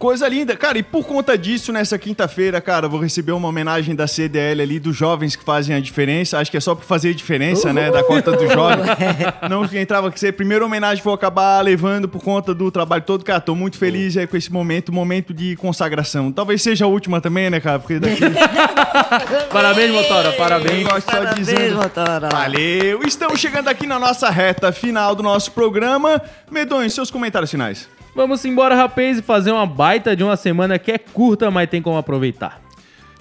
Coisa 0.00 0.26
linda. 0.26 0.56
Cara, 0.56 0.78
e 0.78 0.82
por 0.82 1.06
conta 1.06 1.36
disso, 1.36 1.74
nessa 1.74 1.98
quinta-feira, 1.98 2.58
cara, 2.58 2.88
vou 2.88 2.98
receber 2.98 3.32
uma 3.32 3.46
homenagem 3.46 3.94
da 3.94 4.06
CDL 4.06 4.62
ali 4.62 4.80
dos 4.80 4.96
jovens 4.96 5.36
que 5.36 5.44
fazem 5.44 5.76
a 5.76 5.78
diferença. 5.78 6.38
Acho 6.38 6.50
que 6.50 6.56
é 6.56 6.60
só 6.60 6.74
por 6.74 6.86
fazer 6.86 7.10
a 7.10 7.12
diferença, 7.12 7.70
né? 7.70 7.90
Da 7.90 8.02
cota 8.02 8.32
do 8.32 8.48
jovem. 8.48 8.82
Não 9.50 9.68
que 9.68 9.78
entrava 9.78 10.10
que 10.10 10.18
ser. 10.18 10.32
Primeira 10.32 10.64
homenagem 10.64 11.04
vou 11.04 11.12
acabar 11.12 11.60
levando 11.62 12.08
por 12.08 12.22
conta 12.22 12.54
do 12.54 12.70
trabalho 12.70 13.02
todo. 13.02 13.22
Cara, 13.22 13.42
tô 13.42 13.54
muito 13.54 13.76
feliz 13.76 14.16
aí 14.16 14.26
com 14.26 14.38
esse 14.38 14.50
momento, 14.50 14.90
momento 14.90 15.34
de 15.34 15.54
consagração. 15.56 16.32
Talvez 16.32 16.62
seja 16.62 16.86
a 16.86 16.88
última 16.88 17.20
também, 17.20 17.50
né, 17.50 17.60
cara? 17.60 17.78
Porque 17.78 17.98
daqui. 17.98 18.22
Parabéns, 19.52 19.90
Motora, 19.90 20.32
parabéns. 20.32 20.82
Gosto 20.82 21.10
só 21.10 21.18
Parabéns, 21.18 21.46
dizendo. 21.46 21.76
Motora. 21.76 22.30
Valeu! 22.30 23.02
Estamos 23.04 23.38
chegando 23.38 23.68
aqui 23.68 23.86
na 23.86 23.98
nossa 23.98 24.30
reta 24.30 24.72
final 24.72 25.14
do 25.14 25.22
nosso 25.22 25.52
programa. 25.52 26.22
Medonho, 26.50 26.88
seus 26.88 27.10
comentários 27.10 27.50
finais. 27.50 27.99
Vamos 28.14 28.44
embora, 28.44 28.74
rapaz, 28.74 29.18
e 29.18 29.22
fazer 29.22 29.52
uma 29.52 29.66
baita 29.66 30.16
de 30.16 30.24
uma 30.24 30.36
semana 30.36 30.78
que 30.78 30.90
é 30.90 30.98
curta, 30.98 31.50
mas 31.50 31.70
tem 31.70 31.80
como 31.80 31.96
aproveitar. 31.96 32.60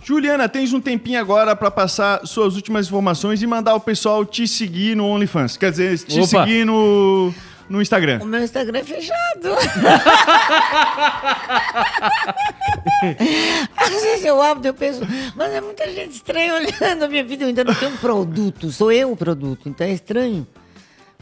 Juliana, 0.04 0.50
tens 0.50 0.74
um 0.74 0.82
tempinho 0.82 1.20
agora 1.20 1.56
pra 1.56 1.70
passar 1.70 2.26
suas 2.26 2.56
últimas 2.56 2.88
informações 2.88 3.42
e 3.42 3.48
mandar 3.48 3.76
o 3.76 3.80
pessoal 3.80 4.26
te 4.26 4.48
seguir 4.48 4.96
no 4.96 5.06
OnlyFans. 5.06 5.58
Quer 5.58 5.72
dizer, 5.72 6.00
te 6.00 6.20
Opa. 6.20 6.28
seguir 6.28 6.66
no, 6.66 7.34
no 7.70 7.82
Instagram? 7.82 8.20
O 8.22 8.26
meu 8.26 8.44
Instagram 8.44 8.80
é 8.80 8.84
fechado. 8.84 9.50
Às 13.78 13.90
vezes 13.90 14.26
eu 14.26 14.42
abro 14.42 14.66
e 14.66 14.70
eu 14.70 14.74
penso, 14.74 15.02
mas 15.36 15.54
é 15.54 15.62
muita 15.62 15.88
gente 15.92 16.14
estranha 16.14 16.56
olhando 16.56 17.04
a 17.04 17.08
minha 17.08 17.24
vida. 17.24 17.44
Eu 17.44 17.50
ainda 17.50 17.64
não 17.64 17.76
tenho 17.76 17.92
um 17.92 17.98
produto, 17.98 18.72
sou 18.72 18.92
eu 18.92 19.12
o 19.12 19.18
produto, 19.18 19.70
então 19.70 19.86
é 19.86 19.92
estranho. 19.92 20.48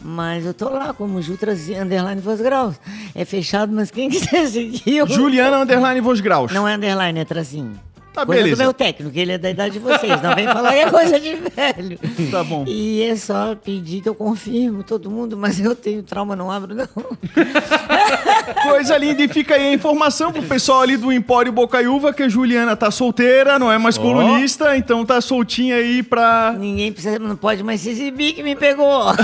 Mas 0.02 0.46
eu 0.46 0.54
tô 0.54 0.70
lá 0.70 0.94
como 0.94 1.22
Jutras 1.22 1.68
Underline 1.70 2.22
Voz 2.22 2.40
Graus. 2.40 2.76
É 3.16 3.26
fechado, 3.26 3.74
mas 3.74 3.90
quem 3.90 4.10
quiser 4.10 4.48
seguir. 4.48 4.98
Eu... 4.98 5.08
Juliana 5.08 5.60
Underline 5.60 6.02
Vos 6.02 6.20
Graus. 6.20 6.52
Não 6.52 6.68
é 6.68 6.76
underline, 6.76 7.20
é 7.20 7.26
tracinho. 7.26 7.80
Tá, 8.18 8.26
coisa 8.26 8.42
beleza. 8.42 8.56
do 8.56 8.66
meu 8.66 8.74
técnico, 8.74 9.14
que 9.14 9.20
ele 9.20 9.34
é 9.34 9.38
da 9.38 9.52
idade 9.52 9.74
de 9.74 9.80
vocês. 9.80 10.20
Não 10.24 10.34
vem 10.34 10.48
falar 10.48 10.72
que 10.72 10.80
é 10.80 10.90
coisa 10.90 11.20
de 11.20 11.36
velho. 11.36 12.00
Tá 12.32 12.44
bom. 12.44 12.66
E 12.68 13.04
é 13.04 13.16
só 13.16 13.56
pedir 13.56 14.02
que 14.02 14.10
eu 14.10 14.16
confirmo 14.16 14.84
todo 14.84 15.10
mundo, 15.10 15.38
mas 15.38 15.60
eu 15.60 15.76
tenho 15.76 16.02
trauma, 16.02 16.36
não 16.36 16.52
abro 16.52 16.76
não. 16.76 16.88
Coisa 18.64 18.98
linda. 18.98 19.24
E 19.24 19.28
fica 19.28 19.56
aí 19.56 19.68
a 19.68 19.74
informação 19.74 20.32
pro 20.32 20.42
pessoal 20.44 20.82
ali 20.82 20.98
do 20.98 21.12
Empório 21.12 21.52
Bocaiúva 21.52 22.14
que 22.14 22.24
a 22.24 22.30
Juliana 22.30 22.76
tá 22.76 22.90
solteira, 22.90 23.60
não 23.60 23.72
é 23.72 23.78
mais 23.78 23.98
colunista, 23.98 24.76
então 24.76 25.06
tá 25.06 25.22
soltinha 25.22 25.76
aí 25.76 26.02
pra. 26.02 26.56
Ninguém 26.58 26.92
precisa, 26.92 27.20
não 27.20 27.36
pode 27.36 27.64
mais 27.64 27.82
se 27.82 27.90
exibir 27.90 28.34
que 28.34 28.44
me 28.44 28.56
pegou. 28.56 29.14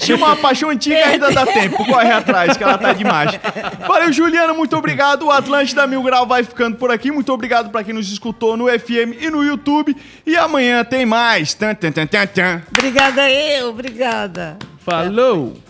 Tinha 0.00 0.16
uma 0.16 0.36
paixão 0.36 0.70
antiga, 0.70 1.06
ainda 1.06 1.30
dá 1.30 1.46
tempo. 1.46 1.84
Corre 1.84 2.10
atrás, 2.10 2.56
que 2.56 2.64
ela 2.64 2.78
tá 2.78 2.92
demais. 2.92 3.38
Valeu, 3.86 4.12
Juliana, 4.12 4.52
muito 4.52 4.76
obrigado. 4.76 5.30
O 5.60 5.62
Atlântida 5.62 5.86
Mil 5.86 6.02
Grau 6.02 6.26
vai 6.26 6.42
ficando 6.42 6.78
por 6.78 6.90
aqui. 6.90 7.10
Muito 7.10 7.30
obrigado 7.30 7.68
pra 7.68 7.84
quem 7.84 7.92
nos 7.92 8.10
escutou 8.10 8.56
no 8.56 8.66
FM 8.66 9.20
e 9.20 9.28
no 9.28 9.44
YouTube. 9.44 9.94
E 10.24 10.34
amanhã 10.34 10.82
tem 10.82 11.04
mais. 11.04 11.52
Tan, 11.52 11.74
tan, 11.74 11.92
tan, 11.92 12.06
tan, 12.06 12.26
tan. 12.26 12.62
obrigada 12.72 13.30
eu, 13.30 13.68
obrigada. 13.68 14.56
Falou! 14.78 15.60